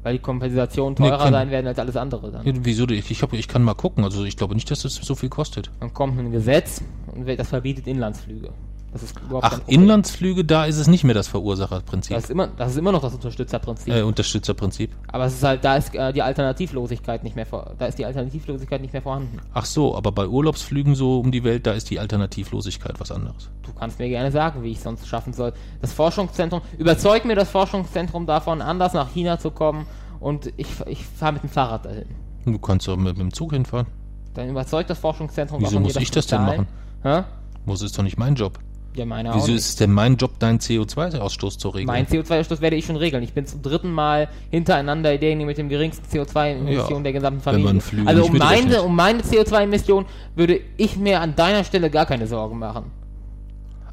[0.03, 2.45] Weil die Kompensationen Nee, teurer kann- sein werden als alles andere dann.
[2.45, 2.87] Ja, wieso?
[2.87, 4.05] Ich, ich, hab, ich kann mal gucken.
[4.05, 5.69] Also ich glaube nicht, dass das so viel kostet.
[5.81, 6.81] Dann kommt ein Gesetz
[7.13, 8.51] und das verbietet Inlandsflüge.
[8.93, 9.59] Das ist überhaupt Ach.
[9.67, 12.15] Inlandsflüge, da ist es nicht mehr das Verursacherprinzip.
[12.15, 13.93] Das ist, immer, das ist immer noch das Unterstützerprinzip.
[13.93, 14.91] äh, Unterstützerprinzip.
[15.07, 17.45] Aber es ist halt, da ist äh, die Alternativlosigkeit nicht mehr
[17.77, 19.39] da ist die Alternativlosigkeit nicht mehr vorhanden.
[19.53, 23.49] Ach so, aber bei Urlaubsflügen so um die Welt, da ist die Alternativlosigkeit was anderes.
[23.63, 25.53] Du kannst mir gerne sagen, wie ich sonst schaffen soll.
[25.81, 29.85] Das Forschungszentrum, überzeug mir das Forschungszentrum davon, anders nach China zu kommen
[30.19, 32.07] und ich, ich fahre mit dem Fahrrad dahin.
[32.45, 33.87] Du kannst doch mit, mit dem Zug hinfahren.
[34.33, 36.67] Dann überzeugt das Forschungszentrum Wieso davon, muss ich das denn machen?
[37.03, 37.23] Hä?
[37.65, 38.59] Das ist doch nicht mein Job.
[38.97, 41.85] Ja, meine Wieso ist es denn mein Job, deinen CO2-Ausstoß zu regeln?
[41.85, 43.21] Mein CO2-Ausstoß werde ich schon regeln.
[43.21, 47.79] Ich bin zum dritten Mal hintereinander derjenige mit dem geringsten CO2-Emissionen Ja, der gesamten Familie.
[48.07, 52.57] Also um meine, um meine CO2-Emission würde ich mir an deiner Stelle gar keine Sorgen
[52.57, 52.91] machen.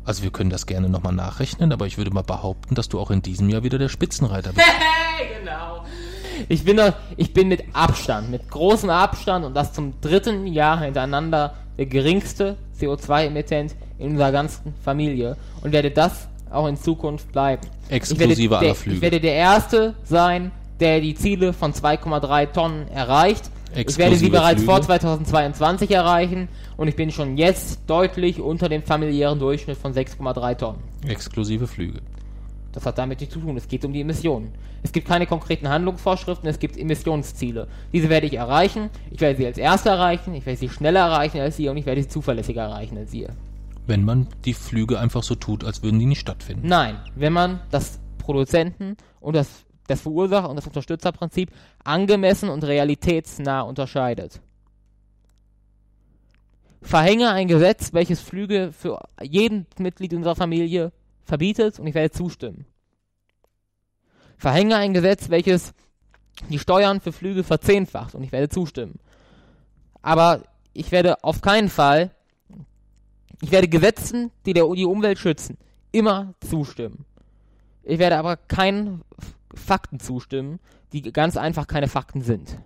[0.07, 3.11] Also wir können das gerne nochmal nachrechnen, aber ich würde mal behaupten, dass du auch
[3.11, 4.67] in diesem Jahr wieder der Spitzenreiter bist.
[4.67, 5.85] Hey, genau.
[6.49, 10.81] Ich bin, doch, ich bin mit Abstand, mit großem Abstand und das zum dritten Jahr
[10.81, 17.63] hintereinander der geringste CO2-Emittent in unserer ganzen Familie und werde das auch in Zukunft bleiben.
[17.89, 18.97] Exklusive aller Flüge.
[18.97, 23.51] Ich werde der Erste sein, der die Ziele von 2,3 Tonnen erreicht.
[23.75, 24.73] ich werde sie Exklusive bereits Flüge.
[24.73, 30.57] vor 2022 erreichen und ich bin schon jetzt deutlich unter dem familiären Durchschnitt von 6,3
[30.57, 30.79] Tonnen.
[31.07, 32.01] Exklusive Flüge.
[32.73, 33.57] Das hat damit nichts zu tun.
[33.57, 34.53] Es geht um die Emissionen.
[34.83, 37.69] Es gibt keine konkreten Handlungsvorschriften, es gibt Emissionsziele.
[37.93, 38.91] Diese werde ich erreichen.
[39.11, 41.87] Ich werde sie als Erster erreichen, ich werde sie schneller erreichen als ihr und ich
[41.87, 43.31] werde sie zuverlässiger erreichen als ihr.
[43.87, 46.66] Wenn man die Flüge einfach so tut, als würden die nicht stattfinden.
[46.66, 51.51] Nein, wenn man das Produzenten und das, das Verursacher und das Unterstützerprinzip
[51.85, 54.41] angemessen und realitätsnah unterscheidet.
[56.80, 60.93] Verhänge ein Gesetz, welches Flüge für jeden Mitglied unserer Familie
[61.24, 62.66] verbietet und ich werde zustimmen.
[64.37, 65.72] Verhänge ein Gesetz, welches
[66.49, 68.99] die Steuern für Flüge verzehnfacht und ich werde zustimmen.
[70.03, 70.43] Aber
[70.74, 72.11] ich werde auf keinen Fall,
[73.41, 75.57] ich werde Gesetzen, die der, die Umwelt schützen,
[75.93, 77.05] immer zustimmen.
[77.82, 79.03] Ich werde aber keinen
[79.55, 80.59] Fakten zustimmen,
[80.93, 82.59] die ganz einfach keine Fakten sind.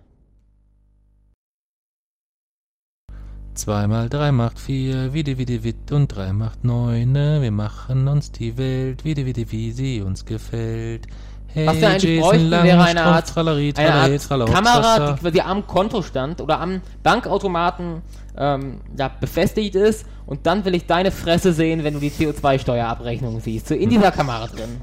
[3.53, 7.11] Zwei mal drei macht vier, wie die wie die Witt und drei macht neun.
[7.11, 7.41] ne?
[7.41, 11.07] Wir machen uns die Welt, wie die wie sie uns gefällt.
[11.51, 15.11] Hey, Was wir eigentlich Jason bräuchten, wäre eine Art, Tralali, eine Tralala, Art Tralala, Kamera,
[15.13, 18.01] die quasi am Kontostand oder am Bankautomaten
[18.39, 23.39] ähm, ja, befestigt ist und dann will ich deine Fresse sehen, wenn du die CO2-Steuerabrechnung
[23.41, 23.67] siehst.
[23.67, 24.79] So in dieser Kamera drin.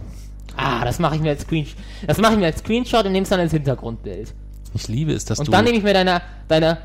[0.56, 1.76] Ah, das mache ich mir als Screenshot.
[2.06, 4.34] Das mache ich mir als Screenshot und nehme es dann als Hintergrundbild.
[4.74, 5.52] Ich liebe es, dass Und du...
[5.52, 6.78] dann nehme ich mir deine, deine,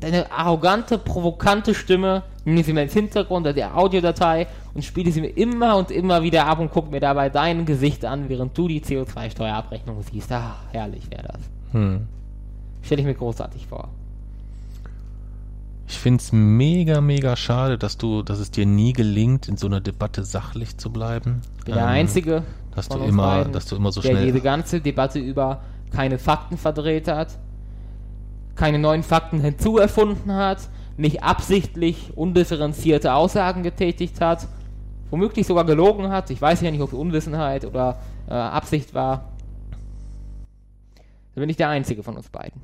[0.00, 5.36] deine arrogante, provokante Stimme, nehme sie mir als Hintergrund der Audiodatei und spiele sie mir
[5.36, 8.80] immer und immer wieder ab und gucke mir dabei dein Gesicht an, während du die
[8.80, 10.30] CO2-Steuerabrechnung siehst.
[10.32, 11.40] Ah, herrlich wäre das.
[11.72, 12.06] hm.
[12.82, 13.88] Stelle ich mir großartig vor.
[15.90, 19.66] Ich finde es mega, mega schade, dass du, dass es dir nie gelingt, in so
[19.66, 21.40] einer Debatte sachlich zu bleiben.
[21.60, 22.42] Ich bin der Ähm, Einzige,
[22.74, 24.26] dass du immer, beiden, dass du immer so der schnell.
[24.26, 27.38] diese ganze Debatte über keine Fakten verdreht hat,
[28.54, 30.68] keine neuen Fakten hinzuerfunden hat,
[30.98, 34.46] nicht absichtlich undifferenzierte Aussagen getätigt hat,
[35.10, 36.28] womöglich sogar gelogen hat.
[36.30, 39.32] Ich weiß ja nicht, ob es Unwissenheit oder äh, Absicht war.
[41.34, 42.60] Da bin ich der Einzige von uns beiden.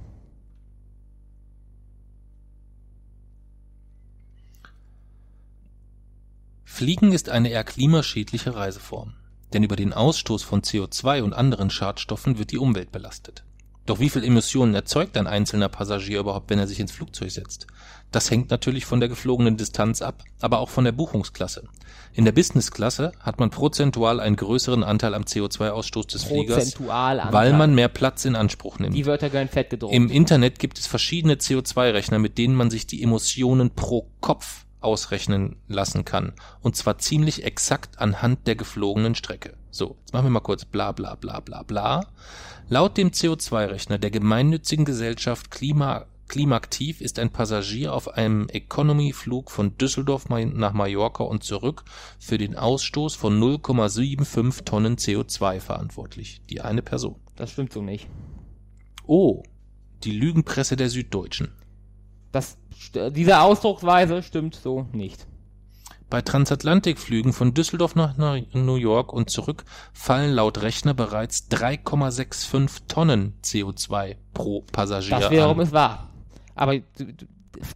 [6.74, 9.12] Fliegen ist eine eher klimaschädliche Reiseform,
[9.52, 13.44] denn über den Ausstoß von CO2 und anderen Schadstoffen wird die Umwelt belastet.
[13.86, 17.68] Doch wie viel Emissionen erzeugt ein einzelner Passagier überhaupt, wenn er sich ins Flugzeug setzt?
[18.10, 21.68] Das hängt natürlich von der geflogenen Distanz ab, aber auch von der Buchungsklasse.
[22.12, 27.76] In der Businessklasse hat man prozentual einen größeren Anteil am CO2-Ausstoß des Fliegers, weil man
[27.76, 28.96] mehr Platz in Anspruch nimmt.
[28.96, 29.94] Die Wörter gehören fett gedruckt.
[29.94, 35.56] Im Internet gibt es verschiedene CO2-Rechner, mit denen man sich die Emissionen pro Kopf ausrechnen
[35.66, 36.32] lassen kann.
[36.60, 39.56] Und zwar ziemlich exakt anhand der geflogenen Strecke.
[39.70, 42.06] So, jetzt machen wir mal kurz bla bla bla bla bla.
[42.68, 49.76] Laut dem CO2-Rechner der gemeinnützigen Gesellschaft Klima Klimaktiv ist ein Passagier auf einem Economy-Flug von
[49.76, 51.84] Düsseldorf nach Mallorca und zurück
[52.18, 56.40] für den Ausstoß von 0,75 Tonnen CO2 verantwortlich.
[56.48, 57.16] Die eine Person.
[57.36, 58.08] das stimmt so nicht.
[59.06, 59.42] Oh,
[60.02, 61.52] die Lügenpresse der Süddeutschen.
[62.34, 62.56] Das,
[63.12, 65.26] diese Ausdrucksweise stimmt so nicht.
[66.10, 72.82] Bei Transatlantikflügen von Düsseldorf nach Na- New York und zurück fallen laut Rechner bereits 3,65
[72.88, 75.64] Tonnen CO2 pro Passagier Das wiederum an.
[75.66, 76.08] ist wahr.
[76.54, 76.74] Aber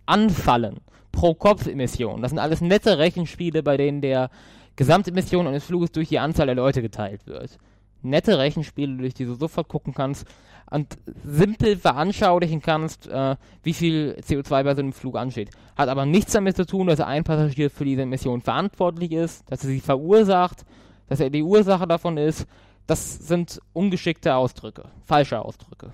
[0.06, 0.78] Anfallen
[1.12, 4.30] pro Kopf-Emission, das sind alles nette Rechenspiele, bei denen der
[4.76, 7.58] Gesamtemission eines Fluges durch die Anzahl der Leute geteilt wird.
[8.02, 10.26] Nette Rechenspiele, durch die du sofort gucken kannst
[10.70, 15.50] und simpel veranschaulichen kannst, äh, wie viel CO2 bei so einem Flug ansteht.
[15.76, 19.64] Hat aber nichts damit zu tun, dass ein Passagier für diese Mission verantwortlich ist, dass
[19.64, 20.64] er sie verursacht,
[21.08, 22.46] dass er die Ursache davon ist.
[22.86, 25.92] Das sind ungeschickte Ausdrücke, falsche Ausdrücke.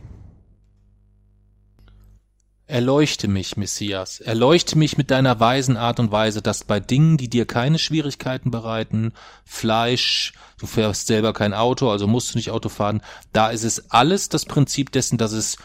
[2.67, 7.29] Erleuchte mich, Messias, erleuchte mich mit deiner weisen Art und Weise, dass bei Dingen, die
[7.29, 9.13] dir keine Schwierigkeiten bereiten,
[9.45, 13.03] Fleisch, du fährst selber kein Auto, also musst du nicht Auto fahren,
[13.35, 15.59] da ist es alles das Prinzip dessen, dass es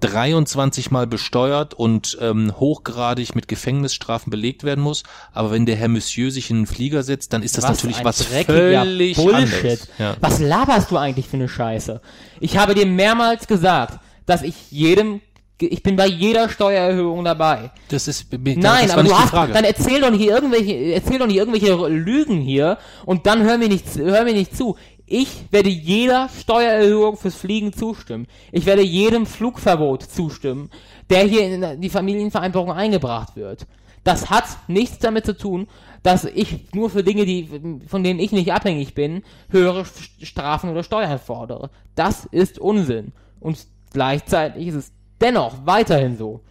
[0.00, 5.02] 23 Mal besteuert und ähm, hochgradig mit Gefängnisstrafen belegt werden muss.
[5.32, 8.04] Aber wenn der Herr Monsieur sich in einen Flieger setzt, dann ist das Was natürlich
[8.04, 9.80] was völlig Bullshit.
[9.98, 10.16] Ja.
[10.20, 12.00] Was laberst du eigentlich für eine Scheiße?
[12.40, 15.20] Ich habe dir mehrmals gesagt, dass ich jedem,
[15.58, 17.70] ich bin bei jeder Steuererhöhung dabei.
[17.88, 21.36] Das ist Nein, das aber du hast, dann erzähl doch nicht irgendwelche, erzähl doch nicht
[21.36, 24.76] irgendwelche Lügen hier und dann hör mir nicht, hör mir nicht zu.
[25.06, 28.26] Ich werde jeder Steuererhöhung fürs Fliegen zustimmen.
[28.50, 30.70] Ich werde jedem Flugverbot zustimmen,
[31.10, 33.66] der hier in die Familienvereinbarung eingebracht wird.
[34.02, 35.68] Das hat nichts damit zu tun,
[36.02, 37.48] dass ich nur für Dinge, die,
[37.88, 39.84] von denen ich nicht abhängig bin, höhere
[40.22, 41.70] Strafen oder Steuern fordere.
[41.94, 43.12] Das ist Unsinn.
[43.40, 43.58] Und
[43.92, 46.42] gleichzeitig ist es dennoch weiterhin so,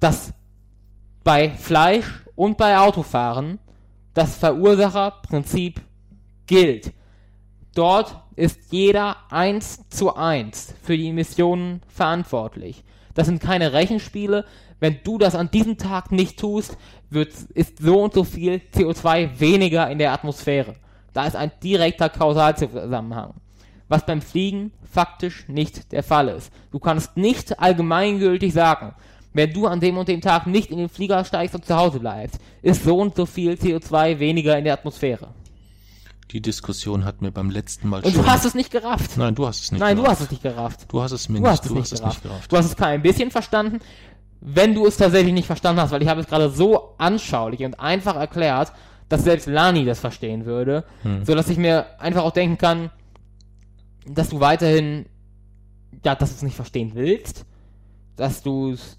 [0.00, 0.32] dass
[1.22, 3.58] bei Fleisch und bei Autofahren
[4.12, 5.80] das Verursacherprinzip
[6.46, 6.92] gilt.
[7.74, 12.84] Dort ist jeder eins zu eins für die Emissionen verantwortlich.
[13.14, 14.44] Das sind keine Rechenspiele.
[14.80, 16.76] Wenn du das an diesem Tag nicht tust,
[17.10, 20.74] wird, ist so und so viel CO2 weniger in der Atmosphäre.
[21.12, 23.34] Da ist ein direkter Kausalzusammenhang.
[23.88, 26.50] Was beim Fliegen faktisch nicht der Fall ist.
[26.72, 28.94] Du kannst nicht allgemeingültig sagen,
[29.32, 31.98] wenn du an dem und dem Tag nicht in den Flieger steigst und zu Hause
[32.00, 35.28] bleibst, ist so und so viel CO2 weniger in der Atmosphäre.
[36.30, 38.22] Die Diskussion hat mir beim letzten Mal Und schon.
[38.24, 39.16] du hast es nicht gerafft.
[39.18, 39.80] Nein, du hast es nicht.
[39.80, 40.20] Nein, du gerafft.
[40.20, 40.86] hast es nicht gerafft.
[40.88, 41.64] Du hast es mir Du nicht.
[41.70, 42.16] du hast es gerafft.
[42.16, 42.52] nicht gerafft.
[42.52, 43.80] Du hast es kein bisschen verstanden.
[44.40, 47.78] Wenn du es tatsächlich nicht verstanden hast, weil ich habe es gerade so anschaulich und
[47.80, 48.72] einfach erklärt,
[49.08, 51.24] dass selbst Lani das verstehen würde, Hm.
[51.24, 52.90] so dass ich mir einfach auch denken kann,
[54.06, 55.06] dass du weiterhin,
[56.04, 57.44] ja, dass du es nicht verstehen willst,
[58.16, 58.96] dass du es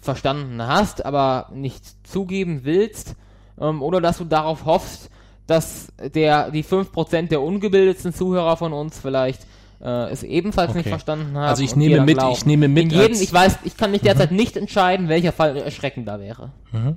[0.00, 3.14] verstanden hast, aber nicht zugeben willst,
[3.60, 5.10] ähm, oder dass du darauf hoffst,
[5.46, 9.42] dass der, die 5% der ungebildetsten Zuhörer von uns vielleicht
[9.80, 10.90] äh, es ebenfalls nicht Okay.
[10.90, 11.48] verstanden haben.
[11.48, 12.34] Also ich nehme mit- glauben.
[12.36, 15.56] ich nehme mit In jedem, ich weiß, ich kann mich derzeit nicht entscheiden, welcher Fall
[15.56, 16.52] erschreckender wäre.
[16.70, 16.96] Mhm.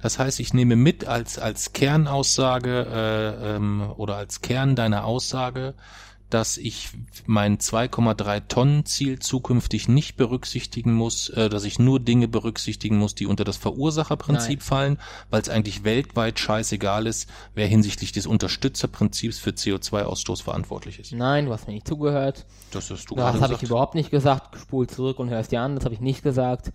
[0.00, 5.74] Das heißt, ich nehme mit als, als Kernaussage äh, ähm, oder als Kern deiner Aussage,
[6.32, 6.88] dass ich
[7.26, 13.14] mein 2,3 Tonnen Ziel zukünftig nicht berücksichtigen muss, äh, dass ich nur Dinge berücksichtigen muss,
[13.14, 14.66] die unter das Verursacherprinzip Nein.
[14.66, 21.12] fallen, weil es eigentlich weltweit scheißegal ist, wer hinsichtlich des Unterstützerprinzips für CO2-Ausstoß verantwortlich ist.
[21.12, 22.46] Nein, du hast mir nicht zugehört.
[22.70, 24.56] Das hast du Das gerade habe ich überhaupt nicht gesagt.
[24.58, 25.74] Spul zurück und hörst dir an.
[25.74, 26.72] Das habe ich nicht gesagt.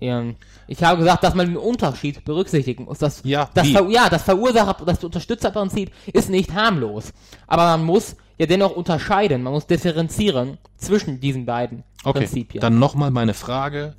[0.00, 0.36] Ähm,
[0.66, 2.98] ich habe gesagt, dass man den Unterschied berücksichtigen muss.
[2.98, 3.68] Das, Ja, das?
[3.68, 7.12] Ver ja, das Verursacher, das Unterstützerprinzip ist nicht harmlos.
[7.46, 9.42] Aber man muss ja dennoch unterscheiden.
[9.42, 12.60] Man muss differenzieren zwischen diesen beiden Okay, Prinzipien.
[12.60, 13.94] dann nochmal meine Frage.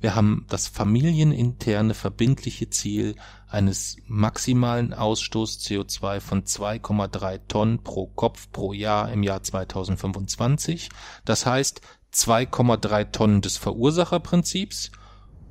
[0.00, 3.16] Wir haben das familieninterne verbindliche Ziel
[3.48, 10.90] eines maximalen Ausstoß CO2 von 2,3 Tonnen pro Kopf pro Jahr im Jahr 2025.
[11.24, 11.80] Das heißt
[12.14, 14.92] 2,3 Tonnen des Verursacherprinzips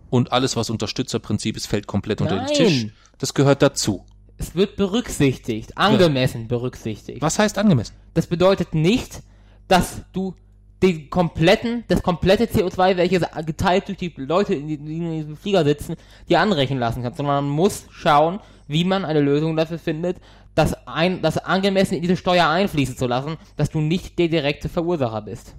[0.10, 2.54] und alles, was Unterstützerprinzip ist, fällt komplett unter den Nein.
[2.54, 2.88] Tisch.
[3.18, 4.06] Das gehört dazu.
[4.38, 7.22] es wird berücksichtigt, angemessen berücksichtigt.
[7.22, 7.96] Was heißt angemessen?
[8.14, 9.24] Das bedeutet nicht,
[9.68, 10.36] dass du
[10.84, 15.96] den kompletten, das komplette CO2, welches geteilt durch die Leute, die in diesem Flieger sitzen,
[16.30, 20.18] dir anrechnen lassen kannst, sondern man muss schauen, wie man eine Lösung dafür findet,
[20.54, 24.70] das, ein, das angemessen in diese Steuer einfließen zu lassen, dass du nicht der direkte
[24.70, 25.56] Verursacher bist.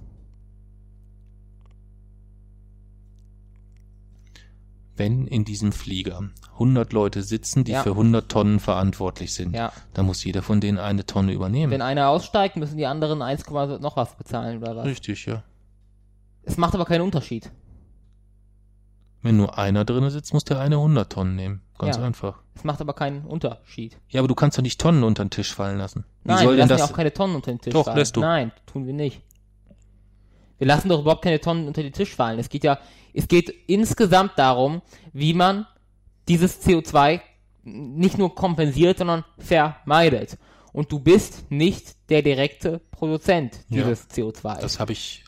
[4.98, 7.82] Wenn in diesem Flieger 100 Leute sitzen, die Ja.
[7.84, 9.72] für 100 Tonnen verantwortlich sind, Ja.
[9.94, 11.72] dann muss jeder von denen eine Tonne übernehmen.
[11.72, 13.46] Wenn einer aussteigt, müssen die anderen 1,
[13.80, 14.84] noch was bezahlen oder was.
[14.86, 15.42] Richtig, ja.
[16.42, 17.50] Es macht aber keinen Unterschied.
[19.22, 21.62] Wenn nur einer drinne sitzt, muss der eine 100 Tonnen nehmen.
[21.78, 22.02] Ganz Ja.
[22.04, 22.40] einfach.
[22.54, 23.98] Es macht aber keinen Unterschied.
[24.08, 26.04] Ja, aber du kannst doch nicht Tonnen unter den Tisch fallen lassen.
[26.22, 26.80] Wie Nein, soll wir denn lassen das?
[26.80, 27.98] ja auch keine Tonnen unter den Tisch Doch, fallen.
[27.98, 28.20] lässt du.
[28.20, 29.22] Nein, tun wir nicht.
[30.58, 32.38] Wir lassen doch überhaupt keine Tonnen unter den Tisch fallen.
[32.40, 32.78] Es geht ja,
[33.18, 34.80] es geht insgesamt darum,
[35.12, 35.66] wie man
[36.28, 37.20] dieses CO2
[37.64, 40.38] nicht nur kompensiert, sondern vermeidet.
[40.72, 43.82] Und du bist nicht der direkte Produzent Ja.
[43.82, 44.60] dieses CO2.
[44.60, 45.24] das habe ich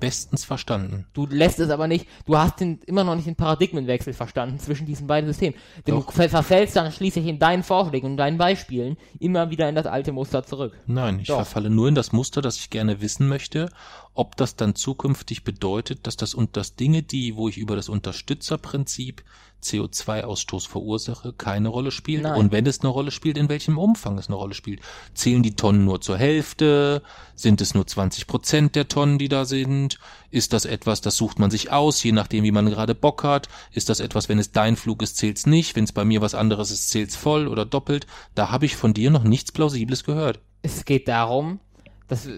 [0.00, 1.06] bestens verstanden.
[1.12, 4.86] Du lässt es aber nicht, du hast den, immer noch nicht den Paradigmenwechsel verstanden zwischen
[4.86, 5.54] diesen beiden Systemen.
[5.86, 6.06] Denn Doch.
[6.06, 9.86] du ver verfällst dann schließlich in deinen Vorschlägen und deinen Beispielen immer wieder in das
[9.86, 10.72] alte Muster zurück.
[10.86, 11.36] Nein, ich Doch.
[11.36, 13.70] verfalle nur in das Muster, das ich gerne wissen möchte,
[14.14, 17.88] ob das dann zukünftig bedeutet, dass das und das Dinge, die, wo ich über das
[17.88, 19.24] Unterstützerprinzip
[19.64, 22.22] CO2-Ausstoß verursache, keine Rolle spielt.
[22.22, 22.38] Nein.
[22.38, 24.80] Und wenn es eine Rolle spielt, in welchem Umfang es eine Rolle spielt.
[25.14, 27.02] Zählen die Tonnen nur zur Hälfte?
[27.34, 29.98] Sind es nur 20 Prozent der Tonnen, die da sind?
[30.30, 33.48] Ist das etwas, das sucht man sich aus, je nachdem, wie man gerade Bock hat?
[33.72, 35.74] Ist das etwas, wenn es dein Flug ist, zählt's nicht?
[35.76, 38.06] Wenn es bei mir was anderes ist, zählt's voll oder doppelt?
[38.34, 40.40] Da habe ich von dir noch nichts Plausibles gehört.
[40.62, 41.60] Es geht darum,
[42.06, 42.28] dass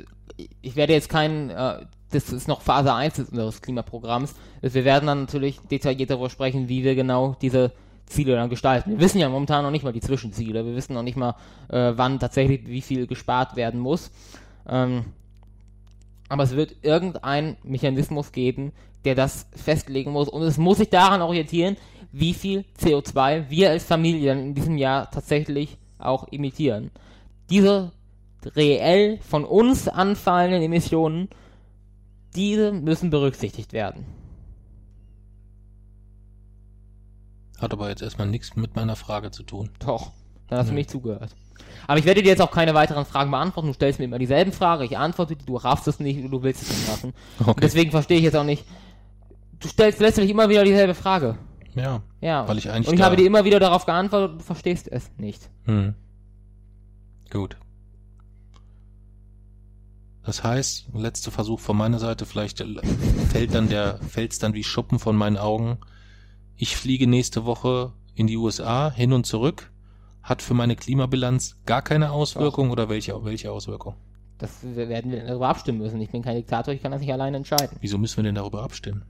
[0.62, 5.06] ich werde jetzt keinen, äh, das ist noch Phase 1 unseres Klimaprogramms, dass wir werden
[5.06, 7.72] dann natürlich detailliert darüber sprechen, wie wir genau diese
[8.06, 8.92] Ziele dann gestalten.
[8.92, 11.34] Wir wissen ja momentan noch nicht mal die Zwischenziele, wir wissen noch nicht mal,
[11.68, 14.10] äh, wann tatsächlich wie viel gespart werden muss.
[14.68, 15.06] Ähm,
[16.28, 18.72] aber es wird irgendeinen Mechanismus geben,
[19.04, 21.76] der das festlegen muss und es muss sich daran orientieren,
[22.12, 26.90] wie viel CO2 wir als Familie dann in diesem Jahr tatsächlich auch emittieren.
[27.50, 27.92] Diese
[28.54, 31.28] reell von uns anfallenden Emissionen,
[32.34, 34.04] diese müssen berücksichtigt werden.
[37.58, 39.70] Hat aber jetzt erstmal nichts mit meiner Frage zu tun.
[39.78, 40.12] Doch,
[40.48, 40.74] dann hast du Ja.
[40.74, 41.34] mir nicht zugehört.
[41.86, 43.68] Aber ich werde dir jetzt auch keine weiteren Fragen beantworten.
[43.68, 46.62] Du stellst mir immer dieselben Fragen, ich antworte dir, du raffst es nicht, du willst
[46.62, 47.14] es nicht machen.
[47.38, 47.60] Und Okay.
[47.62, 48.64] deswegen verstehe ich jetzt auch nicht.
[49.60, 51.38] Du stellst letztlich immer wieder dieselbe Frage.
[51.74, 52.02] Ja.
[52.20, 52.46] Ja.
[52.48, 55.10] Weil ich eigentlich Und ich habe dir immer wieder darauf geantwortet und du verstehst es
[55.18, 55.48] nicht.
[55.64, 55.94] Hm.
[57.30, 57.56] Gut.
[60.26, 62.58] Das heißt, letzter Versuch von meiner Seite, vielleicht
[63.30, 65.78] fällt dann der, fällt's dann wie Schuppen von meinen Augen.
[66.56, 69.70] Ich fliege nächste Woche in die USA hin und zurück.
[70.24, 73.94] Hat für meine Klimabilanz gar keine Auswirkung oder welche, welche Auswirkung?
[74.38, 76.00] Das werden wir darüber abstimmen müssen.
[76.00, 77.76] Ich bin kein Diktator, ich kann das nicht alleine entscheiden.
[77.80, 79.04] Wieso müssen wir denn darüber abstimmen?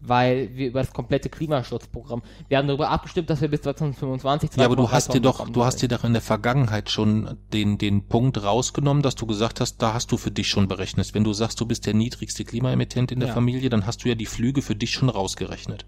[0.00, 4.66] Weil wir über das komplette Klimaschutzprogramm, wir haben darüber abgestimmt, dass wir bis 2025 Ja,
[4.66, 7.78] aber du 2,3 hast dir doch, du hast dir doch in der Vergangenheit schon den,
[7.78, 11.14] den Punkt rausgenommen, dass du gesagt hast, da hast du für dich schon berechnet.
[11.14, 13.34] Wenn du sagst, du bist der niedrigste Klimaemittent in der Ja.
[13.34, 15.86] Familie, dann hast du ja die Flüge für dich schon rausgerechnet.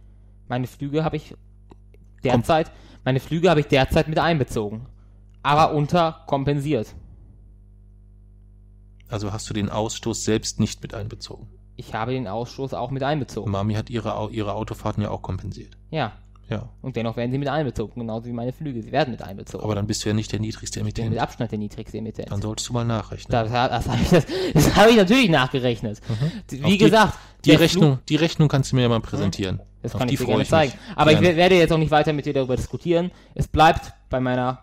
[0.49, 1.35] Meine Flüge habe ich
[2.25, 2.73] derzeit,
[3.05, 4.87] meine Flüge habe ich derzeit mit einbezogen.
[5.43, 6.95] Aber unterkompensiert.
[9.09, 11.49] Also hast du den Ausstoß selbst nicht mit einbezogen.
[11.81, 13.51] Ich habe den Ausstoß auch mit einbezogen.
[13.53, 15.77] Mami hat ihre, ihre Autofahrten ja auch kompensiert.
[15.91, 16.13] Ja.
[16.51, 16.69] Ja.
[16.83, 18.83] Und dennoch werden sie mit einbezogen, genauso wie meine Flüge.
[18.83, 19.63] Sie werden mit einbezogen.
[19.63, 21.11] Aber dann bist du ja nicht der niedrigste ich bin Emittent.
[21.11, 22.33] mit Abstand der niedrigste Emittent.
[22.33, 23.31] Dann solltest du mal nachrechnen.
[23.31, 26.01] Das, das habe ich, das, das hab ich natürlich nachgerechnet.
[26.49, 26.65] Wie Mhm.
[26.65, 29.61] Auf die- gesagt, die Rechnung, die Rechnung kannst du mir ja mal präsentieren.
[29.83, 30.73] Das Auf kann ich dir gerne ich zeigen.
[30.97, 31.29] Aber ich Gerne.
[31.29, 33.11] wer- werde jetzt auch nicht weiter mit dir darüber diskutieren.
[33.35, 34.59] Es bleibt bei meiner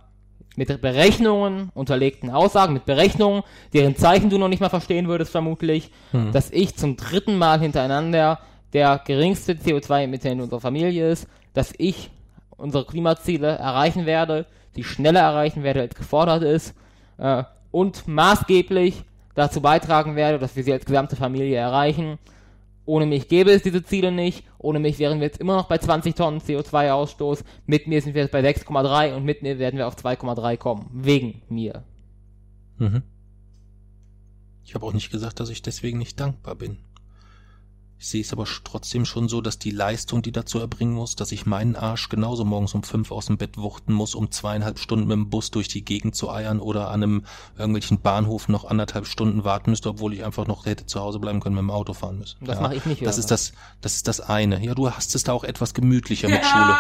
[0.58, 3.44] mit Berechnungen unterlegten Aussagen, mit Berechnungen,
[3.74, 6.32] deren Zeichen du noch nicht mal verstehen würdest vermutlich, Hm.
[6.32, 8.40] dass ich zum dritten Mal hintereinander
[8.74, 12.10] der geringste CO2-Emittent unserer Familie ist, dass ich
[12.58, 14.46] unsere Klimaziele erreichen werde,
[14.76, 16.74] die schneller erreichen werde, als gefordert ist,
[17.18, 19.04] äh, und maßgeblich
[19.34, 22.18] dazu beitragen werde, dass wir sie als gesamte Familie erreichen.
[22.86, 24.44] Ohne mich gäbe es diese Ziele nicht.
[24.60, 27.44] Ohne mich wären wir jetzt immer noch bei 20 Tonnen CO2-Ausstoß.
[27.66, 30.90] Mit mir sind wir jetzt bei 6,3 und mit mir werden wir auf 2,3 kommen.
[30.94, 31.84] Wegen mir.
[32.78, 33.02] Mhm.
[34.64, 36.78] Ich habe auch nicht gesagt, dass ich deswegen nicht dankbar bin.
[37.98, 41.32] Ich sehe es aber trotzdem schon so, dass die Leistung, die dazu erbringen muss, dass
[41.32, 45.08] ich meinen Arsch genauso morgens um fünf aus dem Bett wuchten muss, um zweieinhalb Stunden
[45.08, 47.26] mit dem Bus durch die Gegend zu eiern oder an einem
[47.58, 51.40] irgendwelchen Bahnhof noch anderthalb Stunden warten müsste, obwohl ich einfach noch hätte zu Hause bleiben
[51.40, 52.38] können, mit dem Auto fahren müssen.
[52.42, 53.20] Das mache ich nicht, Das Hörer.
[53.20, 54.64] ist das, das ist das eine.
[54.64, 56.76] Ja, du hast es da auch etwas gemütlicher mit Schule.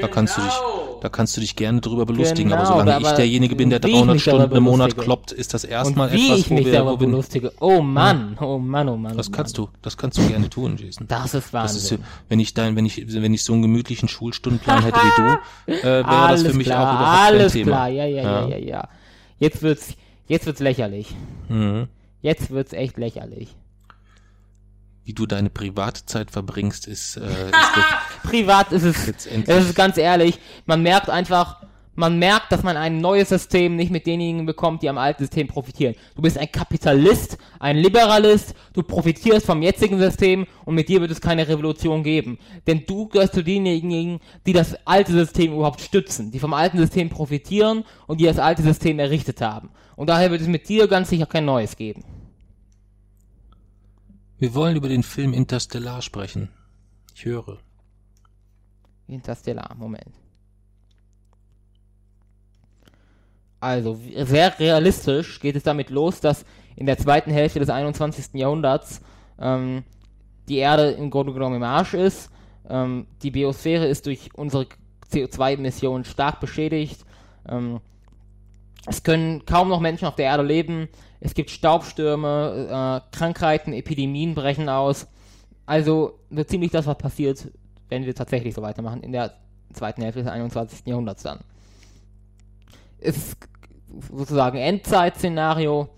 [0.00, 0.52] Da kannst du dich,
[1.02, 3.82] da kannst du dich gerne drüber belustigen, aber Genau, solange aber ich derjenige bin, der
[3.82, 6.38] wie ich 300 mich darüber Stunden im Monat kloppt, ist das Und erstmal wie etwas,
[6.40, 7.52] ich wo mich wir, wo wir belustige.
[7.60, 9.16] Oh Mann, oh Mann, oh Mann.
[9.16, 11.06] das oh kannst du, das kannst du gerne tun, Jason.
[11.06, 11.78] Das ist Das Wahnsinn.
[11.78, 11.96] ist, so-
[12.28, 15.82] wenn ich dein, wenn ich, wenn ich so einen gemütlichen Schulstundenplan hätte wie du, äh,
[16.04, 17.70] wäre das für mich klar, auch überhaupt kein alles Thema.
[17.70, 18.88] klar, ja, ja, ja, ja, ja.
[19.38, 19.94] Jetzt wird's,
[20.26, 21.14] jetzt wird's lächerlich.
[21.48, 21.88] Mhm.
[22.22, 23.54] Jetzt wird's echt lächerlich.
[25.06, 27.84] Wie du deine Privatzeit verbringst, ist, äh, ist das
[28.24, 29.56] Privat ist es, jetzt endlich.
[29.56, 31.64] es ist ganz ehrlich, man merkt einfach,
[31.94, 35.46] man merkt, dass man ein neues System nicht mit denjenigen bekommt, die am alten System
[35.46, 35.94] profitieren.
[36.16, 41.12] Du bist ein Kapitalist, ein Liberalist, du profitierst vom jetzigen System und mit dir wird
[41.12, 42.38] es keine Revolution geben.
[42.66, 47.10] Denn du gehörst zu denjenigen, die das alte System überhaupt stützen, die vom alten System
[47.10, 49.70] profitieren und die das alte System errichtet haben.
[49.94, 52.04] Und daher wird es mit dir ganz sicher kein neues geben.
[54.38, 56.48] Wir wollen über den Film Interstellar sprechen.
[57.14, 57.58] Ich höre.
[59.06, 60.14] Interstellar, Moment.
[63.60, 66.44] Also, sehr realistisch geht es damit los, dass
[66.76, 68.34] in der zweiten Hälfte des 21.
[68.34, 69.00] Jahrhunderts
[69.38, 69.84] ähm,
[70.48, 72.30] die Erde im Grunde genommen im Arsch ist.
[72.68, 74.66] Ähm, die Biosphäre ist durch unsere
[75.10, 77.04] CO2-Emissionen stark beschädigt.
[77.48, 77.80] Ähm,
[78.86, 80.88] es können kaum noch Menschen auf der Erde leben.
[81.20, 85.06] Es gibt Staubstürme, äh, Krankheiten, Epidemien brechen aus.
[85.64, 87.50] Also so ziemlich das, was passiert,
[87.94, 89.34] wenn wir tatsächlich so weitermachen in der
[89.72, 90.84] zweiten Hälfte des 21.
[90.84, 91.38] Jahrhunderts dann.
[92.98, 93.36] Ist
[94.10, 95.88] sozusagen Endzeit-Szenario.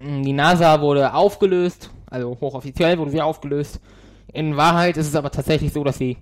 [0.00, 3.80] Die NASA wurde aufgelöst, also hochoffiziell wurde sie aufgelöst.
[4.32, 6.18] In Wahrheit ist es aber tatsächlich so, dass sie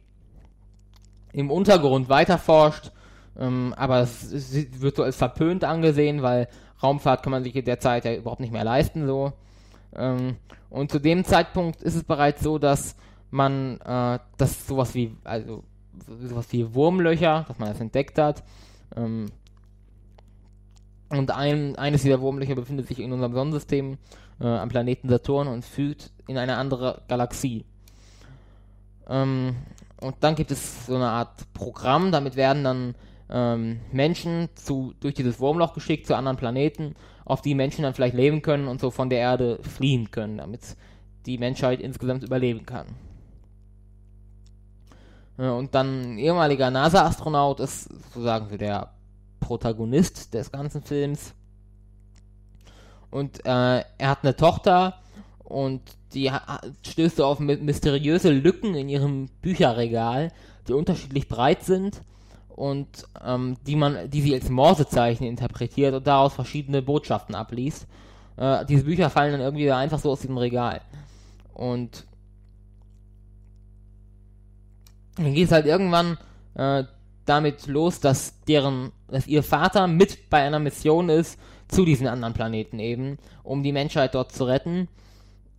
[1.33, 2.93] im Untergrund weiterforscht,
[3.39, 6.49] ähm, aber es, wird so als verpönt angesehen, weil
[6.83, 9.33] Raumfahrt kann man sich derzeit ja überhaupt nicht mehr leisten so.
[9.95, 10.37] Ähm,
[10.69, 12.97] und zu dem Zeitpunkt ist es bereits so, dass
[13.31, 15.65] man äh, das sowas wie also
[16.07, 18.45] sowas wie Wurmlöcher, dass man das entdeckt hat.
[18.97, 19.27] Ähm,
[21.09, 23.99] und ein, eines dieser Wurmlöcher befindet sich in unserem Sonnensystem
[24.41, 27.65] äh, am Planeten Saturn und führt in eine andere Galaxie.
[29.09, 29.55] Ähm,
[30.01, 32.95] und dann gibt es so eine Art Programm, damit werden dann
[33.31, 38.15] ähm, Menschen zu, durch dieses Wurmloch geschickt zu anderen Planeten, auf die Menschen dann vielleicht
[38.15, 40.77] leben können und so von der Erde fliehen können, damit
[41.25, 42.87] die Menschheit insgesamt überleben kann.
[45.39, 48.91] Äh, und dann ein ehemaliger NASA-Astronaut ist sozusagen so der
[49.41, 51.35] Protagonist des ganzen Films.
[53.11, 54.99] Und äh, er hat eine Tochter
[55.45, 55.81] und
[56.13, 56.31] die
[56.87, 60.33] stößt auf mysteriöse Lücken in ihrem Bücherregal,
[60.67, 62.01] die unterschiedlich breit sind
[62.49, 62.89] und
[63.25, 67.87] ähm, die man, die sie als Morsezeichen interpretiert und daraus verschiedene Botschaften abliest.
[68.37, 70.81] Äh, diese Bücher fallen dann irgendwie einfach so aus diesem Regal.
[71.53, 72.07] Und
[75.17, 76.19] dann geht es halt irgendwann
[76.55, 76.85] äh,
[77.25, 81.39] damit los, dass deren, dass ihr Vater mit bei einer Mission ist
[81.69, 84.89] zu diesen anderen Planeten eben, um die Menschheit dort zu retten.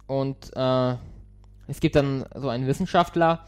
[0.07, 0.95] Und äh,
[1.67, 3.45] es gibt dann so einen Wissenschaftler,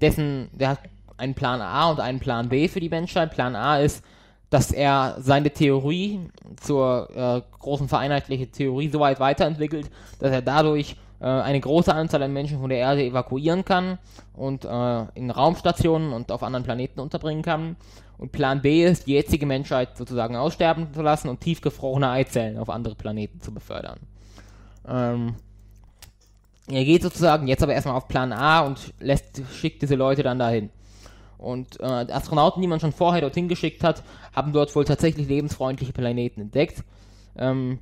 [0.00, 0.78] dessen, der hat
[1.18, 3.32] einen Plan A und einen Plan B für die Menschheit.
[3.32, 4.02] Plan A ist,
[4.48, 6.20] dass er seine Theorie
[6.60, 12.32] zur äh, großen vereinheitlichen Theorie so weit weiterentwickelt, dass er dadurch eine große Anzahl an
[12.32, 13.98] Menschen von der Erde evakuieren kann
[14.34, 17.76] und äh, in Raumstationen und auf anderen Planeten unterbringen kann.
[18.16, 22.68] Und Plan B ist, die jetzige Menschheit sozusagen aussterben zu lassen und tiefgefrorene Eizellen auf
[22.68, 23.98] andere Planeten zu befördern.
[24.86, 25.36] Ähm,
[26.68, 30.38] er geht sozusagen jetzt aber erstmal auf Plan A und lässt, schickt diese Leute dann
[30.38, 30.70] dahin.
[31.38, 34.02] Und äh, Astronauten, die man schon vorher dorthin geschickt hat,
[34.34, 36.84] haben dort wohl tatsächlich lebensfreundliche Planeten entdeckt.
[37.36, 37.78] Ähm,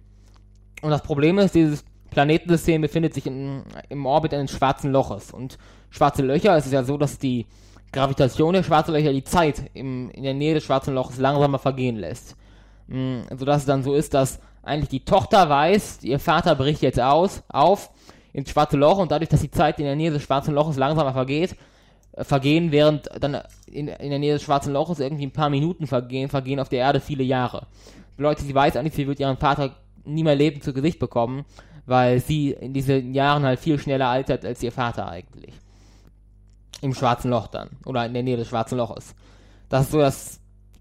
[0.80, 5.32] und das Problem ist, dieses Planetensystem befindet sich in, im Orbit eines schwarzen Loches.
[5.32, 5.58] Und
[5.90, 7.46] schwarze Löcher, es ist ja so, dass die
[7.92, 11.96] Gravitation der schwarzen Löcher die Zeit im, in der Nähe des schwarzen Loches langsamer vergehen
[11.96, 12.36] lässt.
[12.86, 17.00] Mhm, sodass es dann so ist, dass eigentlich die Tochter weiß, ihr Vater bricht jetzt
[17.00, 17.90] aus, auf
[18.32, 21.12] ins schwarze Loch und dadurch, dass die Zeit in der Nähe des schwarzen Loches langsamer
[21.12, 21.56] vergeht,
[22.12, 25.86] äh, vergehen, während dann in, in der Nähe des schwarzen Loches irgendwie ein paar Minuten
[25.86, 27.66] vergehen, vergehen auf der Erde viele Jahre.
[28.16, 31.44] Leute, sie weiß eigentlich, sie wird ihren Vater nie mehr lebend zu Gesicht bekommen,
[31.88, 35.54] weil sie in diesen Jahren halt viel schneller altert als ihr Vater eigentlich.
[36.82, 37.70] Im schwarzen Loch dann.
[37.86, 39.14] Oder in der Nähe des schwarzen Loches.
[39.70, 40.38] Das ist so das,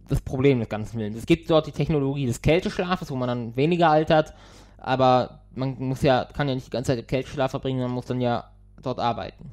[0.09, 1.17] das Problem des ganzen Films.
[1.17, 4.33] Es gibt dort die Technologie des Kälteschlafes, wo man dann weniger altert,
[4.77, 8.05] aber man muss ja, kann ja nicht die ganze Zeit im Kälteschlaf verbringen, man muss
[8.05, 8.43] dann ja
[8.81, 9.51] dort arbeiten.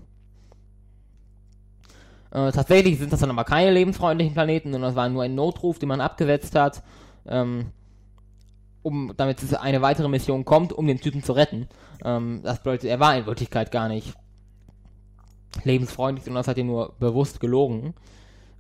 [2.33, 5.79] Äh, tatsächlich sind das dann aber keine lebensfreundlichen Planeten, sondern es war nur ein Notruf,
[5.79, 6.83] den man abgesetzt hat.
[7.27, 7.67] Ähm,
[8.85, 11.69] um, damit es eine weitere Mission kommt, um den Typen zu retten.
[12.05, 14.15] Ähm, das bedeutet, er war in Wirklichkeit gar nicht
[15.65, 17.95] lebensfreundlich, sondern das hat ihn nur bewusst gelogen.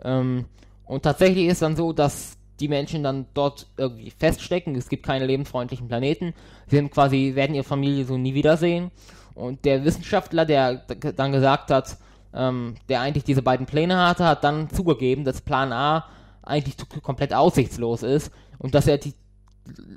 [0.02, 0.46] Ähm,
[0.86, 4.74] und tatsächlich ist dann so, dass die Menschen dann dort irgendwie feststecken.
[4.76, 6.34] Es gibt keine lebensfreundlichen Planeten.
[6.68, 8.90] Sie sind quasi, werden ihre Familie so nie wiedersehen.
[9.34, 10.76] Und der Wissenschaftler, der
[11.16, 11.98] dann gesagt hat,
[12.32, 16.06] ähm, der eigentlich diese beiden Pläne hatte, hat dann zugegeben, dass Plan A
[16.42, 19.14] eigentlich komplett aussichtslos ist und dass er die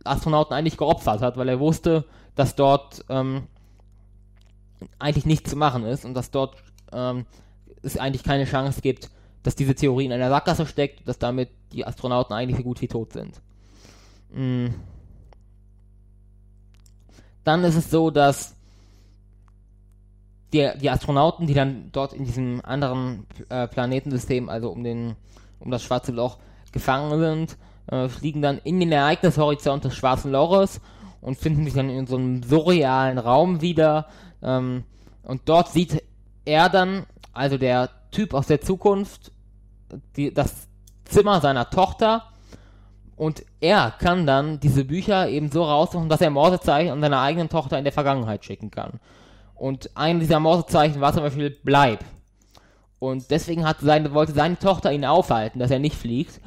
[0.03, 2.05] Astronauten eigentlich geopfert hat, weil er wusste,
[2.35, 3.47] dass dort ähm,
[4.99, 6.55] eigentlich nichts zu machen ist und dass dort
[6.91, 7.25] ähm,
[7.81, 9.09] es eigentlich keine Chance gibt,
[9.43, 12.87] dass diese Theorie in einer Sackgasse steckt, dass damit die Astronauten eigentlich so gut wie
[12.87, 13.41] tot sind.
[14.31, 14.75] Mhm.
[17.43, 18.55] Dann ist es so, dass
[20.53, 25.15] die, die Astronauten, die dann dort in diesem anderen äh, Planetensystem, also um den
[25.59, 26.37] um das schwarze Loch
[26.71, 27.57] gefangen sind,
[27.91, 30.81] äh, fliegen dann in den Ereignishorizont des Schwarzen Loches
[31.21, 34.07] und finden sich dann in so einem surrealen Raum wieder.
[34.41, 34.83] Ähm,
[35.23, 36.03] und dort sieht
[36.45, 39.31] er dann, also der Typ aus der Zukunft,
[40.15, 40.67] die, das
[41.05, 42.23] Zimmer seiner Tochter
[43.17, 47.49] und er kann dann diese Bücher eben so raussuchen, dass er Morsezeichen an seiner eigenen
[47.49, 48.99] Tochter in der Vergangenheit schicken kann.
[49.55, 52.05] Und ein dieser Morsezeichen war zum Beispiel Bleib.
[52.99, 56.39] Und deswegen hat seine, wollte seine Tochter ihn aufhalten, dass er nicht fliegt.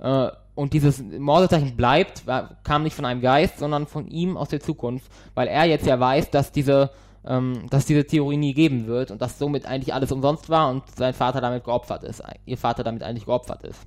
[0.00, 0.28] Äh,
[0.58, 2.24] und dieses Morsezeichen bleibt,
[2.64, 6.00] kam nicht von einem Geist, sondern von ihm aus der Zukunft, weil er jetzt ja
[6.00, 6.90] weiß, dass diese,
[7.24, 10.82] ähm, dass diese Theorie nie geben wird und dass somit eigentlich alles umsonst war und
[10.96, 13.78] sein Vater damit geopfert ist, ihr Vater damit eigentlich geopfert ist.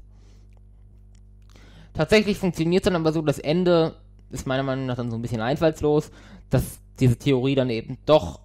[1.93, 3.95] Tatsächlich funktioniert es dann aber so, das Ende
[4.30, 6.09] ist meiner Meinung nach dann so ein bisschen einfallslos,
[6.49, 8.39] dass diese Theorie dann eben doch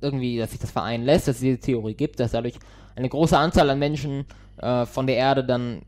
[0.00, 2.54] irgendwie, dass sich das vereinen lässt, dass es diese Theorie gibt, dass dadurch
[2.94, 4.26] eine große Anzahl an Menschen
[4.58, 5.82] äh, von der Erde dann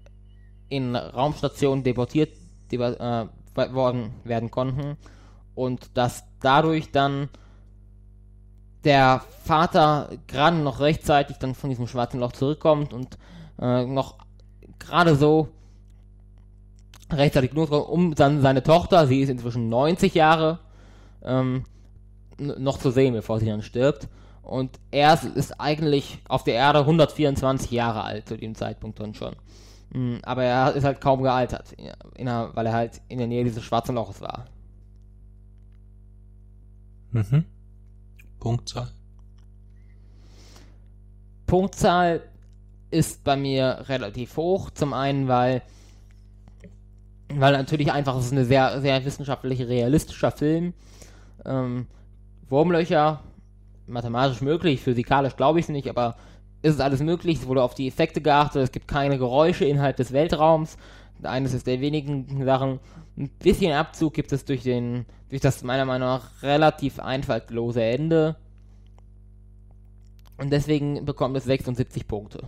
[0.69, 2.37] in Raumstationen deportiert
[2.71, 4.97] äh, worden werden konnten
[5.55, 7.29] und dass dadurch dann
[8.85, 13.17] der Vater gerade noch rechtzeitig dann von diesem schwarzen Loch zurückkommt und
[13.61, 14.19] äh, noch
[14.79, 15.49] gerade so
[17.11, 20.59] rechtzeitig nur um dann seine Tochter, sie ist inzwischen 90 Jahre,
[21.23, 21.65] ähm,
[22.39, 24.09] noch zu sehen, bevor sie dann stirbt.
[24.43, 29.35] Und er ist eigentlich auf der Erde 124 Jahre alt zu dem Zeitpunkt dann schon.
[29.95, 31.75] Mm, aber er ist halt kaum gealtert,
[32.19, 34.47] der, weil er halt in der Nähe dieses schwarzen Loches war.
[37.13, 37.45] Mhm.
[38.41, 38.91] Punktzahl?
[41.47, 42.23] Punktzahl
[42.91, 44.71] ist bei mir relativ hoch.
[44.71, 45.63] Zum einen, weil
[47.29, 50.75] weil natürlich einfach es ist ein sehr, sehr wissenschaftlich realistischer Film.
[51.45, 51.87] Ähm,
[52.49, 53.21] Wurmlöcher,
[53.87, 56.17] mathematisch möglich, physikalisch glaube ich es nicht, aber
[56.65, 57.41] ist es alles möglich.
[57.41, 60.79] Es wurde auf die Effekte geachtet, es gibt keine Geräusche innerhalb des Weltraums.
[61.23, 62.81] Eines ist der wenigen Sachen.
[63.19, 68.37] Ein bisschen Abzug gibt es durch den, durch das meiner Meinung nach relativ einfallslose Ende.
[70.39, 72.45] Und deswegen bekommt es 76 Punkte.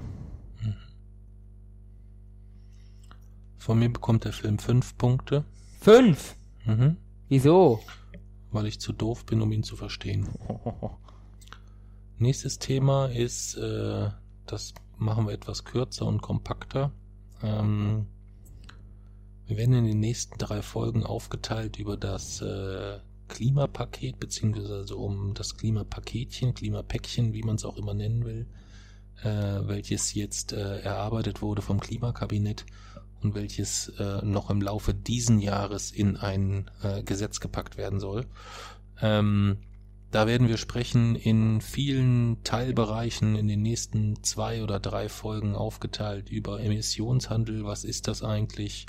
[3.59, 5.45] Von mir bekommt der Film 5 Punkte.
[5.83, 6.37] 5?
[6.65, 6.97] Mhm.
[7.29, 7.81] Wieso?
[8.51, 10.29] Weil ich zu doof bin, um ihn zu verstehen.
[12.19, 14.11] Nächstes Thema ist, äh,
[14.47, 16.93] das machen wir etwas kürzer und kompakter.
[17.43, 18.07] Ähm,
[19.47, 22.99] wir werden in den nächsten drei Folgen aufgeteilt über das äh,
[23.29, 28.47] Klimapaket, beziehungsweise um das Klimapaketchen, Klimapäckchen, wie man es auch immer nennen will,
[29.23, 32.65] äh, welches jetzt äh, erarbeitet wurde vom Klimakabinett
[33.23, 38.27] und welches äh, noch im Laufe diesen Jahres in ein äh, Gesetz gepackt werden soll.
[39.01, 39.59] Ähm,
[40.11, 46.31] da werden wir sprechen in vielen Teilbereichen in den nächsten zwei oder drei Folgen aufgeteilt
[46.31, 47.65] über Emissionshandel.
[47.65, 48.87] Was ist das eigentlich?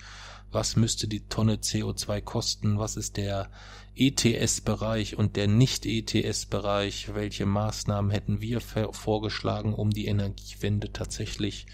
[0.51, 2.79] Was müsste die Tonne CO2 kosten?
[2.79, 3.49] Was ist der
[3.95, 7.13] ETS-Bereich und der Nicht-ETS-Bereich?
[7.13, 11.65] Welche Maßnahmen hätten wir vorgeschlagen, um die Energiewende tatsächlich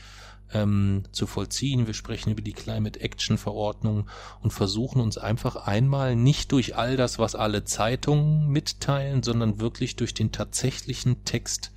[0.54, 1.88] ähm, zu vollziehen.
[1.88, 4.08] Wir sprechen über die Climate Action Verordnung
[4.42, 9.96] und versuchen uns einfach einmal nicht durch all das, was alle Zeitungen mitteilen, sondern wirklich
[9.96, 11.72] durch den tatsächlichen Text,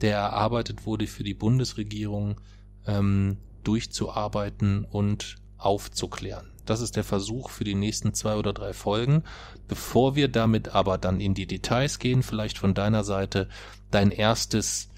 [0.00, 2.40] der erarbeitet wurde für die Bundesregierung,
[2.86, 6.52] ähm, durchzuarbeiten und aufzuklären.
[6.64, 9.24] Das ist der Versuch für die nächsten zwei oder drei Folgen.
[9.66, 13.48] Bevor wir damit aber dann in die Details gehen, vielleicht von deiner Seite
[13.90, 14.91] dein erstes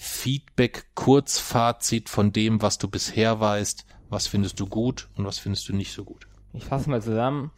[0.00, 3.84] Feedback, Kurzfazit von dem, was du bisher weißt.
[4.08, 6.28] Was findest du gut und was findest du nicht so gut?
[6.52, 7.50] Ich fasse mal zusammen.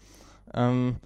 [0.54, 0.96] Ähm,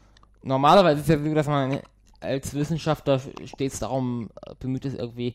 [0.42, 1.80] normalerweise ist es ja so, dass man
[2.20, 4.30] als Wissenschaftler stets darum
[4.60, 5.34] bemüht ist, irgendwie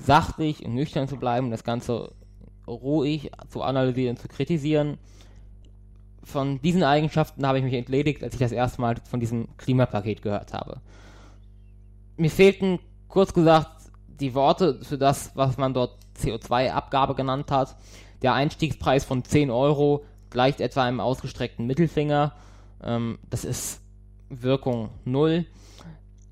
[0.00, 2.12] sachlich und nüchtern zu bleiben, das Ganze
[2.68, 4.96] ruhig zu analysieren, zu kritisieren.
[6.22, 10.22] Von diesen Eigenschaften habe ich mich entledigt, als ich das erste Mal von diesem Klimapaket
[10.22, 10.80] gehört habe.
[12.16, 13.79] Mir fehlten, kurz gesagt,
[14.20, 17.76] die Worte für das, was man dort CO2-Abgabe genannt hat.
[18.22, 22.32] Der Einstiegspreis von 10 Euro gleicht etwa einem ausgestreckten Mittelfinger.
[22.82, 23.80] Ähm, das ist
[24.28, 25.46] Wirkung null.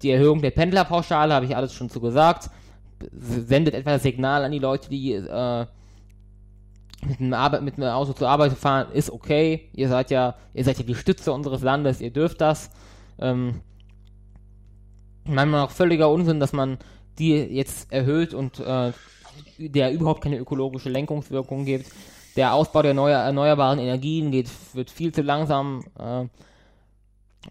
[0.02, 2.50] Die Erhöhung der Pendlerpauschale, habe ich alles schon zu gesagt,
[3.12, 5.66] sendet etwa das Signal an die Leute, die äh,
[7.06, 9.68] mit, einem Arbeit, mit einem Auto zur Arbeit fahren, ist okay.
[9.72, 12.70] Ihr seid ja, ihr seid ja die Stütze unseres Landes, ihr dürft das.
[13.18, 13.60] Ähm,
[15.24, 16.78] manchmal auch völliger Unsinn, dass man
[17.18, 18.92] die jetzt erhöht und äh,
[19.58, 21.90] der überhaupt keine ökologische Lenkungswirkung gibt.
[22.36, 26.26] Der Ausbau der neue, erneuerbaren Energien geht, wird viel zu langsam äh,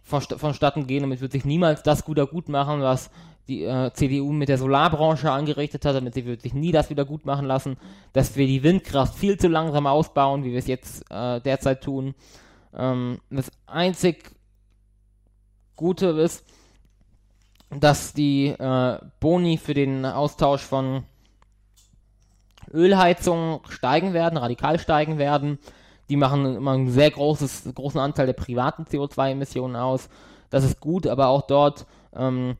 [0.03, 1.01] vonstatten gehen.
[1.01, 3.09] Damit wird sich niemals das wieder gut machen, was
[3.47, 5.95] die äh, CDU mit der Solarbranche angerichtet hat.
[5.95, 7.78] Damit sie wird sich nie das wieder gut machen lassen,
[8.13, 12.15] dass wir die Windkraft viel zu langsam ausbauen, wie wir es jetzt äh, derzeit tun.
[12.74, 14.32] Ähm, das einzig
[15.76, 16.43] Gute ist,
[17.70, 21.03] dass die äh, Boni für den Austausch von
[22.74, 25.59] Ölheizungen steigen werden, radikal steigen werden.
[26.09, 30.09] Die machen immer einen sehr großes, großen Anteil der privaten CO2-Emissionen aus.
[30.49, 32.55] Das ist gut, aber auch dort ähm,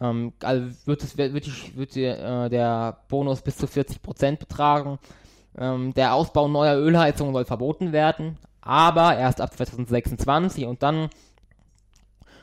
[0.00, 1.34] Ähm, also wird, es, wird,
[1.76, 4.98] wird die, äh, der Bonus bis zu 40% betragen.
[5.58, 11.10] Ähm, der Ausbau neuer Ölheizungen soll verboten werden, aber erst ab 2026 und dann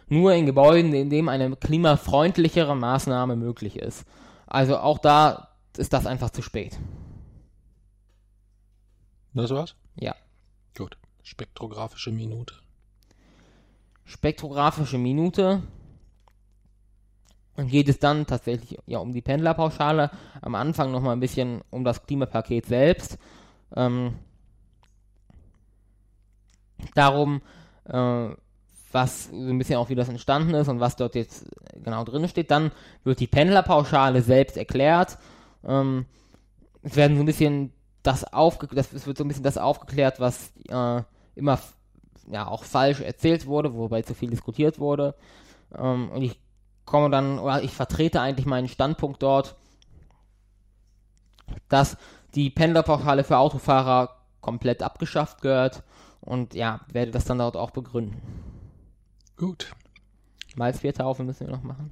[0.10, 4.05] nur in Gebäuden, in denen eine klimafreundlichere Maßnahme möglich ist.
[4.45, 6.80] Also auch da ist das einfach zu spät.
[9.34, 9.76] Das war's?
[9.95, 10.16] Ja.
[10.76, 10.97] Gut.
[11.22, 12.55] Spektrographische Minute.
[14.05, 15.62] Spektrographische Minute.
[17.55, 20.12] Und geht es dann tatsächlich ja um die Pendlerpauschale.
[20.41, 23.18] Am Anfang nochmal ein bisschen um das Klimapaket selbst.
[23.76, 24.16] Ähm,
[26.95, 27.41] darum,
[27.86, 28.30] äh,
[28.97, 31.45] was so ein bisschen auch wie das entstanden ist und was dort jetzt
[31.83, 32.49] genau drin steht.
[32.49, 32.71] Dann
[33.03, 35.19] wird die Pendlerpauschale selbst erklärt.
[35.63, 36.07] Ähm,
[36.81, 40.19] es werden so ein bisschen das aufge das es wird so ein bisschen das aufgeklärt,
[40.19, 41.03] was äh,
[41.35, 41.59] immer
[42.31, 45.13] ja auch falsch erzählt wurde, wobei zu viel diskutiert wurde.
[45.77, 46.39] Ähm, und ich
[46.85, 49.55] komme dann, oder ich vertrete eigentlich meinen Standpunkt dort,
[51.69, 51.97] dass
[52.33, 54.09] die Pendlerpauschale für Autofahrer
[54.41, 55.83] komplett abgeschafft gehört
[56.21, 58.46] und ja, werde das dann dort auch begründen.
[59.38, 59.71] Gut.
[60.55, 61.91] Malzbiertaufe müssen wir noch machen.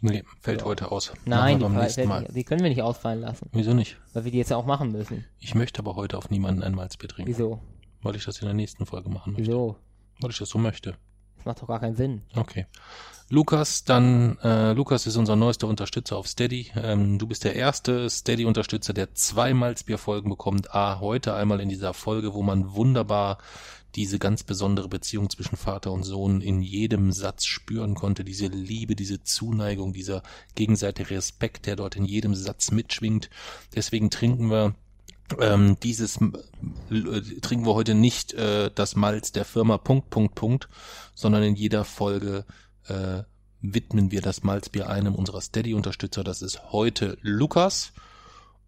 [0.00, 0.66] Nee, fällt ja.
[0.66, 1.12] heute aus.
[1.24, 2.28] Nein, die, Mal.
[2.30, 3.48] die, können wir nicht ausfallen lassen.
[3.52, 3.98] Wieso nicht?
[4.12, 5.24] Weil wir die jetzt ja auch machen müssen.
[5.38, 7.30] Ich möchte aber heute auf niemanden ein Malzbier trinken.
[7.30, 7.60] Wieso?
[8.02, 9.48] Weil ich das in der nächsten Folge machen möchte.
[9.48, 9.76] Wieso?
[10.20, 10.94] Weil ich das so möchte.
[11.36, 12.22] Das macht doch gar keinen Sinn.
[12.36, 12.66] Okay.
[13.30, 16.70] Lukas, dann, äh, Lukas ist unser neuester Unterstützer auf Steady.
[16.76, 20.74] Ähm, du bist der erste Steady-Unterstützer, der zwei Malzbier-Folgen bekommt.
[20.74, 23.38] A, heute einmal in dieser Folge, wo man wunderbar
[23.94, 28.96] diese ganz besondere Beziehung zwischen Vater und Sohn in jedem Satz spüren konnte, diese Liebe,
[28.96, 30.22] diese Zuneigung, dieser
[30.54, 33.30] gegenseitige Respekt, der dort in jedem Satz mitschwingt.
[33.74, 34.74] Deswegen trinken wir
[35.40, 36.18] ähm, dieses
[36.90, 40.68] äh, trinken wir heute nicht äh, das Malz der Firma Punkt Punkt Punkt,
[41.14, 42.44] sondern in jeder Folge
[42.86, 43.22] äh,
[43.62, 46.22] widmen wir das Malzbier einem unserer Steady-Unterstützer.
[46.24, 47.92] Das ist heute Lukas.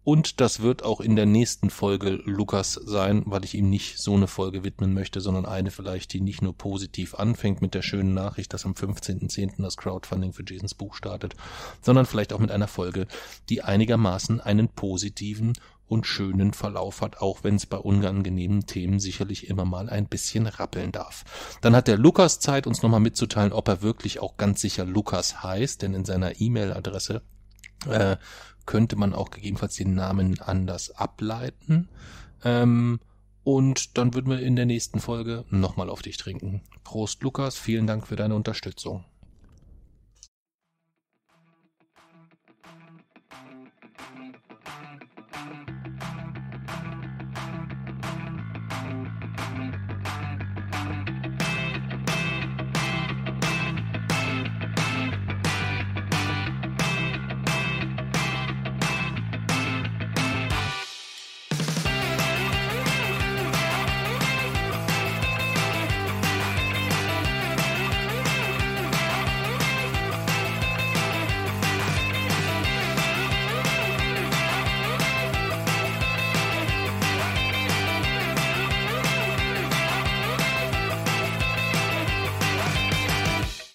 [0.07, 4.13] Und das wird auch in der nächsten Folge Lukas sein, weil ich ihm nicht so
[4.13, 8.13] eine Folge widmen möchte, sondern eine vielleicht, die nicht nur positiv anfängt mit der schönen
[8.13, 9.61] Nachricht, dass am 15.10.
[9.61, 11.35] das Crowdfunding für Jasons Buch startet,
[11.81, 13.05] sondern vielleicht auch mit einer Folge,
[13.49, 15.51] die einigermaßen einen positiven
[15.87, 20.47] und schönen Verlauf hat, auch wenn es bei unangenehmen Themen sicherlich immer mal ein bisschen
[20.47, 21.25] rappeln darf.
[21.59, 25.43] Dann hat der Lukas Zeit, uns nochmal mitzuteilen, ob er wirklich auch ganz sicher Lukas
[25.43, 27.23] heißt, denn in seiner E-Mail-Adresse
[27.89, 28.15] äh,
[28.67, 31.89] könnte man auch gegebenenfalls den Namen anders ableiten.
[32.43, 32.99] Ähm,
[33.43, 36.61] und dann würden wir in der nächsten Folge nochmal auf dich trinken.
[36.83, 37.57] Prost, Lukas.
[37.57, 39.05] Vielen Dank für deine Unterstützung.